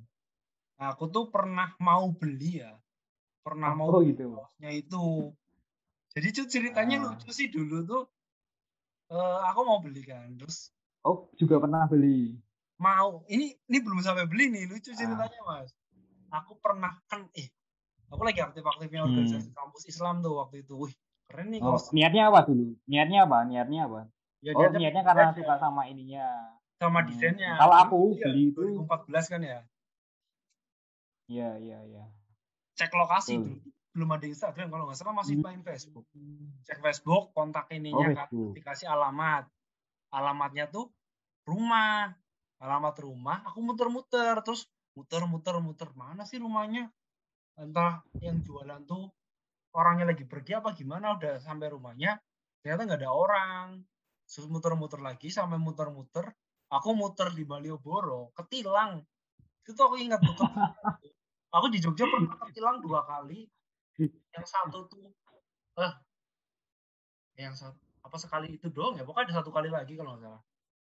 Nah, 0.79 0.95
aku 0.95 1.11
tuh 1.11 1.27
pernah 1.35 1.75
mau 1.83 2.07
beli 2.15 2.63
ya, 2.63 2.79
pernah 3.43 3.75
oh, 3.75 3.99
mau 3.99 3.99
gitu. 4.07 4.31
kaosnya 4.31 4.71
itu. 4.79 5.35
Jadi 6.19 6.51
ceritanya 6.51 6.97
ah. 6.99 7.03
lucu 7.15 7.31
sih 7.31 7.49
dulu 7.49 7.87
tuh. 7.87 8.05
Uh, 9.09 9.41
aku 9.49 9.65
mau 9.65 9.81
beli 9.81 10.05
kan, 10.05 10.37
terus. 10.37 10.75
Oh 11.07 11.33
juga 11.39 11.63
pernah 11.63 11.89
beli 11.89 12.37
mau 12.79 13.27
ini 13.27 13.59
ini 13.67 13.79
belum 13.83 14.01
sampai 14.01 14.31
beli 14.31 14.55
nih 14.55 14.71
lucu 14.71 14.95
ceritanya 14.95 15.39
ah. 15.51 15.67
mas 15.67 15.71
aku 16.31 16.55
pernah 16.63 16.95
kan 17.11 17.27
eh 17.35 17.51
aku 18.09 18.23
lagi 18.23 18.41
aktif-aktifnya 18.41 19.03
hmm. 19.03 19.09
organisasi 19.11 19.51
hmm. 19.51 19.59
kampus 19.59 19.83
Islam 19.91 20.23
tuh 20.23 20.39
waktu 20.39 20.63
itu 20.63 20.79
wih 20.79 20.95
keren 21.27 21.51
nih 21.51 21.61
oh, 21.61 21.77
niatnya 21.91 22.31
apa 22.31 22.47
dulu 22.47 22.79
niatnya 22.87 23.27
apa 23.27 23.39
niatnya 23.45 23.81
apa 23.91 24.01
ya, 24.41 24.55
oh 24.55 24.63
niatnya, 24.63 24.79
niatnya 24.79 25.03
karena 25.05 25.35
suka 25.35 25.55
sama 25.59 25.83
ininya 25.91 26.25
sama 26.79 27.03
hmm. 27.03 27.09
desainnya 27.11 27.51
kalau 27.59 27.77
aku 27.83 27.99
ya, 28.15 28.31
beli 28.31 28.43
itu 28.55 28.61
2014 28.87 29.33
kan 29.35 29.41
ya 29.43 29.61
iya 31.29 31.51
iya 31.59 31.79
iya 31.83 32.05
cek 32.79 32.95
lokasi 32.95 33.43
dulu 33.43 33.59
belum 33.99 34.15
ada 34.15 34.31
Instagram 34.31 34.71
kalau 34.71 34.87
nggak 34.87 34.99
salah 35.03 35.19
masih 35.19 35.35
hmm. 35.35 35.43
main 35.43 35.61
Facebook. 35.67 36.07
Cek 36.63 36.79
Facebook 36.79 37.35
kontak 37.35 37.67
ininya 37.75 38.07
oh, 38.07 38.15
kan 38.15 38.29
dikasih 38.55 38.87
alamat. 38.87 39.51
Alamatnya 40.15 40.71
tuh 40.71 40.95
rumah. 41.43 42.15
Alamat 42.63 42.95
rumah 43.03 43.43
aku 43.43 43.59
muter-muter 43.59 44.39
terus 44.47 44.71
muter-muter 44.95 45.59
muter. 45.59 45.91
Mana 45.99 46.23
sih 46.23 46.39
rumahnya? 46.39 46.87
Entah 47.59 48.07
yang 48.23 48.39
jualan 48.47 48.87
tuh 48.87 49.11
orangnya 49.75 50.15
lagi 50.15 50.23
pergi 50.23 50.55
apa 50.55 50.71
gimana 50.79 51.19
udah 51.19 51.43
sampai 51.43 51.75
rumahnya 51.75 52.23
ternyata 52.63 52.87
nggak 52.87 53.01
ada 53.03 53.11
orang. 53.11 53.67
Terus 54.31 54.47
muter-muter 54.47 55.03
lagi 55.03 55.35
sampai 55.35 55.59
muter-muter 55.59 56.31
aku 56.71 56.95
muter 56.95 57.35
di 57.35 57.43
Malioboro 57.43 58.31
ketilang. 58.39 59.03
Itu 59.67 59.83
aku 59.83 59.99
ingat 59.99 60.23
betul. 60.23 60.47
Aku 61.49 61.73
di 61.73 61.81
Jogja 61.81 62.05
pernah 62.05 62.37
ketilang 62.45 62.85
dua 62.85 63.09
kali 63.09 63.49
yang 64.07 64.47
satu 64.47 64.87
tuh 64.87 65.11
eh 65.79 65.93
yang 67.39 67.55
satu 67.55 67.79
apa 68.03 68.17
sekali 68.17 68.57
itu 68.57 68.71
doang 68.71 68.97
ya? 68.97 69.05
Pokoknya 69.05 69.31
ada 69.31 69.35
satu 69.43 69.51
kali 69.51 69.69
lagi 69.69 69.99
kalau 69.99 70.17
nggak 70.17 70.25
salah. 70.25 70.43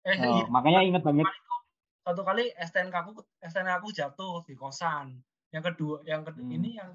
Eh 0.04 0.16
oh, 0.20 0.36
iya, 0.40 0.44
makanya 0.50 0.80
ingat 0.84 1.02
banget. 1.04 1.24
satu 2.04 2.20
kali 2.20 2.52
STNK 2.60 2.92
aku 3.00 3.10
STNK 3.40 3.72
aku 3.80 3.88
jatuh 3.92 4.44
di 4.44 4.52
kosan. 4.52 5.24
Yang 5.48 5.72
kedua 5.72 5.96
yang 6.04 6.20
kedua 6.20 6.44
hmm. 6.44 6.56
ini 6.60 6.70
yang 6.76 6.90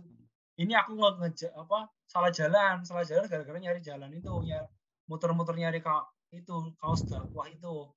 ini 0.62 0.74
aku 0.78 0.94
nggak 0.94 1.14
nge 1.18 1.50
apa 1.56 1.90
salah 2.06 2.30
jalan 2.30 2.86
salah 2.86 3.02
jalan 3.02 3.26
gara-gara 3.26 3.58
nyari 3.58 3.82
jalan 3.82 4.12
itu 4.14 4.30
ya 4.46 4.62
muter-muter 5.10 5.58
nyari 5.58 5.82
ka, 5.82 6.06
itu 6.30 6.78
kaos 6.78 7.02
dakwah 7.10 7.50
itu. 7.50 7.90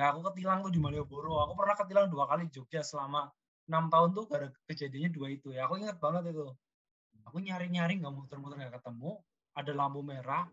Nah 0.00 0.12
aku 0.12 0.32
ketilang 0.32 0.64
tuh 0.64 0.72
di 0.72 0.80
Malioboro. 0.80 1.44
Aku 1.44 1.52
pernah 1.52 1.76
ketilang 1.76 2.08
dua 2.08 2.24
kali 2.24 2.48
Jogja 2.48 2.80
selama 2.80 3.28
enam 3.68 3.92
tahun 3.92 4.16
tuh 4.16 4.24
gara 4.24 4.48
kejadiannya 4.64 5.10
dua 5.12 5.28
itu 5.28 5.52
ya. 5.52 5.68
Aku 5.68 5.76
ingat 5.76 6.00
banget 6.00 6.32
itu 6.32 6.48
aku 7.26 7.42
nyari-nyari 7.42 7.98
nggak 7.98 8.14
muter-muter 8.14 8.56
nggak 8.56 8.78
ketemu. 8.80 9.18
Ada 9.58 9.72
lampu 9.74 10.00
merah. 10.00 10.46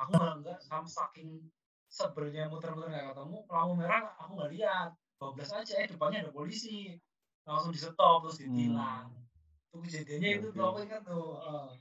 Aku 0.00 0.10
nggak 0.16 0.34
nggak 0.42 0.58
sama 0.64 0.88
saking 0.88 1.44
sebenarnya 1.86 2.50
muter-muter 2.50 2.90
nggak 2.90 3.14
ketemu 3.14 3.38
lampu 3.46 3.72
merah 3.76 4.02
aku 4.18 4.30
nggak 4.40 4.52
lihat. 4.56 4.90
12 5.20 5.46
aja 5.60 5.74
eh 5.84 5.86
depannya 5.86 6.18
ada 6.26 6.32
polisi. 6.32 6.96
Langsung 7.44 7.76
di 7.76 7.80
stop 7.80 8.24
terus 8.24 8.40
ditilang. 8.40 9.12
Hmm. 9.12 9.22
itu 9.74 9.76
kejadiannya 9.90 10.30
itu 10.38 10.48
tuh 10.54 10.64
aku 10.70 10.78
ingat 10.86 11.02
tuh 11.02 11.34
uh. 11.34 11.74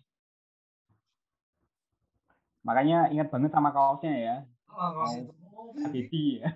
makanya 2.66 3.06
ingat 3.14 3.30
banget 3.30 3.54
sama 3.54 3.70
kaosnya 3.70 4.14
ya. 4.18 4.36
Kaos 4.66 5.14
itu. 5.22 5.34
Ya. 6.42 6.50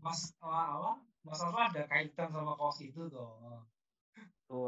Mas 0.00 0.32
apa? 0.40 1.04
Mas 1.20 1.40
apa 1.42 1.58
ada 1.68 1.82
kaitan 1.84 2.32
sama 2.32 2.56
kaos 2.56 2.80
itu 2.80 3.10
tuh 3.12 3.64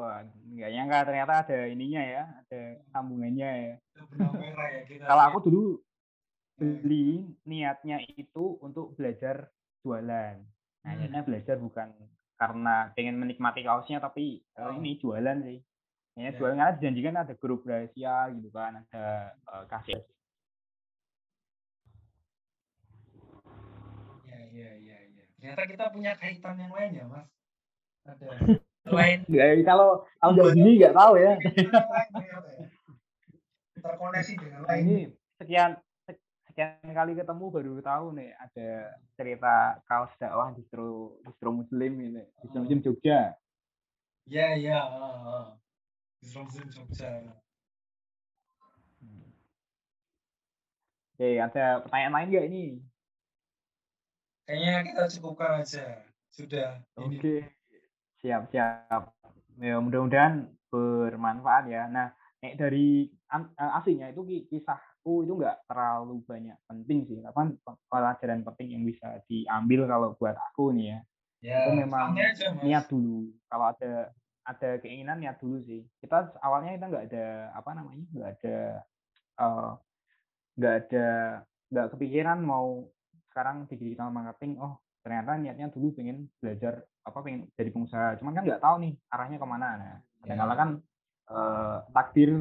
Wah, 0.06 0.22
nggak 0.22 0.70
nyangka 0.70 0.98
ternyata 1.02 1.32
ada 1.42 1.58
ininya 1.66 1.98
ya, 1.98 2.22
ada 2.46 2.60
sambungannya 2.94 3.50
ya. 3.58 3.74
ya 4.14 5.02
Kalau 5.02 5.22
aku 5.26 5.38
dulu 5.50 5.64
beli 6.54 7.26
niatnya 7.42 7.98
itu 8.14 8.54
untuk 8.62 8.94
belajar 8.94 9.50
jualan. 9.82 10.38
Nah, 10.38 10.86
hmm. 10.86 10.94
akhirnya 10.94 11.22
belajar 11.26 11.56
bukan 11.58 11.90
karena 12.38 12.94
pengen 12.94 13.18
menikmati 13.18 13.66
kaosnya 13.66 13.98
tapi 13.98 14.46
oh. 14.62 14.78
ini 14.78 14.94
jualan 15.02 15.42
sih. 15.42 15.58
Ya, 16.14 16.30
yeah. 16.30 16.32
jualan 16.38 16.54
karena 16.54 16.76
dijanjikan 16.78 17.16
ada 17.18 17.34
grup 17.34 17.66
rahasia 17.66 18.30
gitu 18.30 18.48
kan, 18.54 18.86
ada 18.86 19.34
uh, 19.50 19.66
kasir. 19.66 20.06
Ya, 24.22 24.38
ya, 24.54 24.70
ya, 24.78 24.96
ya. 25.02 25.24
Ternyata 25.42 25.62
kita 25.66 25.84
punya 25.90 26.14
kaitan 26.14 26.62
yang 26.62 26.70
lain 26.70 26.92
ya, 26.94 27.04
Mas. 27.10 27.26
Ada 28.06 28.26
lain. 28.92 29.18
Ya, 29.26 29.44
kalau 29.66 30.06
kalau 30.22 30.32
dari 30.34 30.50
sini 30.54 30.70
nggak 30.78 30.94
tahu 30.94 31.12
ya. 31.18 31.32
Terkoneksi 33.86 34.32
dengan 34.38 34.60
lain. 34.66 34.82
Ini 34.82 34.98
sekian 35.36 35.70
sekian 36.48 36.92
kali 36.94 37.12
ketemu 37.12 37.44
baru 37.52 37.72
tahu 37.84 38.06
nih 38.16 38.32
ada 38.40 38.68
cerita 39.18 39.54
kaos 39.84 40.10
dakwah 40.16 40.56
distro 40.56 41.20
distro 41.26 41.50
muslim 41.52 41.92
ini 42.00 42.22
distro 42.42 42.64
muslim 42.64 42.80
Jogja. 42.82 43.34
Iya 44.26 44.48
iya. 44.58 44.80
Distro 46.22 46.46
muslim 46.46 46.66
Jogja. 46.70 47.10
Oke, 51.16 51.40
ada 51.40 51.80
pertanyaan 51.80 52.12
lain 52.12 52.28
nggak 52.28 52.46
ini? 52.52 52.64
Kayaknya 54.44 54.74
kita 54.84 55.02
cukupkan 55.16 55.64
aja. 55.64 56.04
Sudah. 56.28 56.84
Oke. 57.00 57.55
Siap, 58.26 58.50
siap. 58.50 59.02
Ya, 59.62 59.78
mudah-mudahan 59.78 60.50
bermanfaat 60.66 61.70
ya. 61.70 61.86
Nah, 61.86 62.10
dari 62.58 63.06
aslinya 63.54 64.10
itu 64.10 64.26
kisah 64.50 64.74
aku 65.06 65.22
itu 65.22 65.38
nggak 65.38 65.70
terlalu 65.70 66.18
banyak 66.26 66.58
penting 66.66 67.06
sih 67.06 67.18
apa 67.22 67.54
pelajaran 67.86 68.42
penting 68.42 68.74
yang 68.74 68.82
bisa 68.82 69.22
diambil 69.30 69.86
kalau 69.86 70.08
buat 70.18 70.34
aku 70.34 70.74
nih 70.74 70.94
ya, 70.94 70.98
ya 71.42 71.56
itu 71.62 71.70
memang 71.74 72.14
aja, 72.14 72.54
niat 72.62 72.86
dulu 72.86 73.30
kalau 73.50 73.70
ada 73.70 74.14
ada 74.46 74.70
keinginan 74.82 75.22
niat 75.22 75.38
dulu 75.38 75.62
sih. 75.62 75.86
Kita 76.02 76.34
awalnya 76.42 76.74
kita 76.74 76.86
nggak 76.90 77.06
ada 77.10 77.26
apa 77.54 77.70
namanya 77.74 78.06
nggak 78.14 78.30
ada 78.34 78.56
eh, 79.38 79.70
nggak 80.58 80.74
uh, 80.74 80.80
ada 80.82 81.06
nggak 81.70 81.86
kepikiran 81.94 82.38
mau 82.42 82.90
sekarang 83.30 83.66
di 83.70 83.74
digital 83.78 84.10
marketing 84.10 84.58
oh 84.58 84.85
ternyata 85.06 85.38
niatnya 85.38 85.70
dulu 85.70 85.94
pengen 85.94 86.26
belajar 86.42 86.82
apa 87.06 87.18
pengen 87.22 87.46
jadi 87.54 87.70
pengusaha. 87.70 88.18
Cuman 88.18 88.34
kan 88.34 88.42
nggak 88.42 88.58
tahu 88.58 88.76
nih 88.82 88.92
arahnya 89.14 89.38
ke 89.38 89.46
mana. 89.46 89.68
Nah 89.78 89.94
kadang 90.26 90.34
yeah. 90.42 90.58
kan 90.58 90.68
uh, 91.30 91.78
takdir 91.94 92.34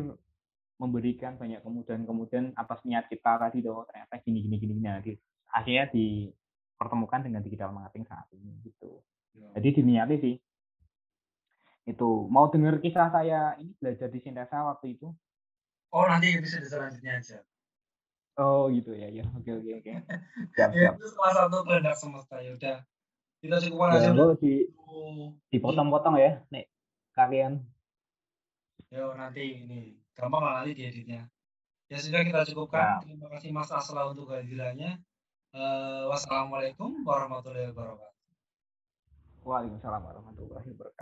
memberikan 0.82 1.38
banyak 1.38 1.62
kemudahan-kemudahan 1.62 2.58
atas 2.58 2.82
niat 2.90 3.06
kita 3.06 3.38
tadi 3.38 3.62
tuh 3.62 3.86
ternyata 3.86 4.18
gini 4.26 4.44
gini 4.44 4.56
gini 4.58 4.74
nah 4.82 5.00
akhirnya 5.56 5.88
dipertemukan 5.94 7.22
dengan 7.24 7.46
digital 7.46 7.70
marketing 7.70 8.10
saat 8.10 8.26
ini 8.34 8.58
gitu. 8.66 8.98
Yeah. 9.38 9.54
jadi 9.62 9.70
diniati 9.86 10.16
sih. 10.18 10.36
Itu 11.86 12.26
mau 12.34 12.50
dengar 12.50 12.82
kisah 12.82 13.14
saya 13.14 13.62
ini 13.62 13.78
belajar 13.78 14.10
di 14.10 14.18
Sintesa 14.18 14.66
waktu 14.66 14.98
itu? 14.98 15.14
Oh 15.94 16.06
nanti 16.10 16.34
bisa 16.42 16.58
selanjutnya 16.66 17.22
aja 17.22 17.46
oh 18.40 18.68
gitu 18.72 18.92
ya 18.96 19.08
ya. 19.12 19.26
Oke 19.36 19.52
oke 19.56 19.72
oke. 19.82 19.92
Siap 20.56 20.70
ya, 20.76 20.92
siap. 20.92 20.94
itu 21.00 21.08
salah 21.16 21.34
satu 21.46 21.58
produk 21.64 21.96
semesta 21.96 22.36
ya 22.44 22.52
udah. 22.56 22.78
Kita 23.44 23.58
cukup 23.62 23.80
ya, 23.94 24.10
aja 24.10 24.12
di 24.42 24.54
dipotong-potong 25.52 26.16
ya 26.18 26.42
nih 26.50 26.66
kalian. 27.14 27.62
Yo 28.90 29.14
nanti 29.14 29.66
ini 29.66 30.00
gampang 30.16 30.42
lah 30.44 30.54
nanti 30.64 30.76
dieditnya. 30.76 31.28
Ya 31.92 31.98
sudah 32.02 32.26
kita 32.26 32.42
cukupkan. 32.50 32.82
Nah. 32.82 33.00
terima 33.06 33.28
kasih 33.38 33.50
Mas 33.54 33.70
Asla 33.70 34.10
untuk 34.10 34.34
kehadirannya. 34.34 34.98
Uh, 35.56 36.12
wassalamualaikum 36.12 37.06
warahmatullahi 37.08 37.72
wabarakatuh. 37.72 38.16
Waalaikumsalam 39.46 40.02
warahmatullahi 40.04 40.68
wabarakatuh 40.74 40.94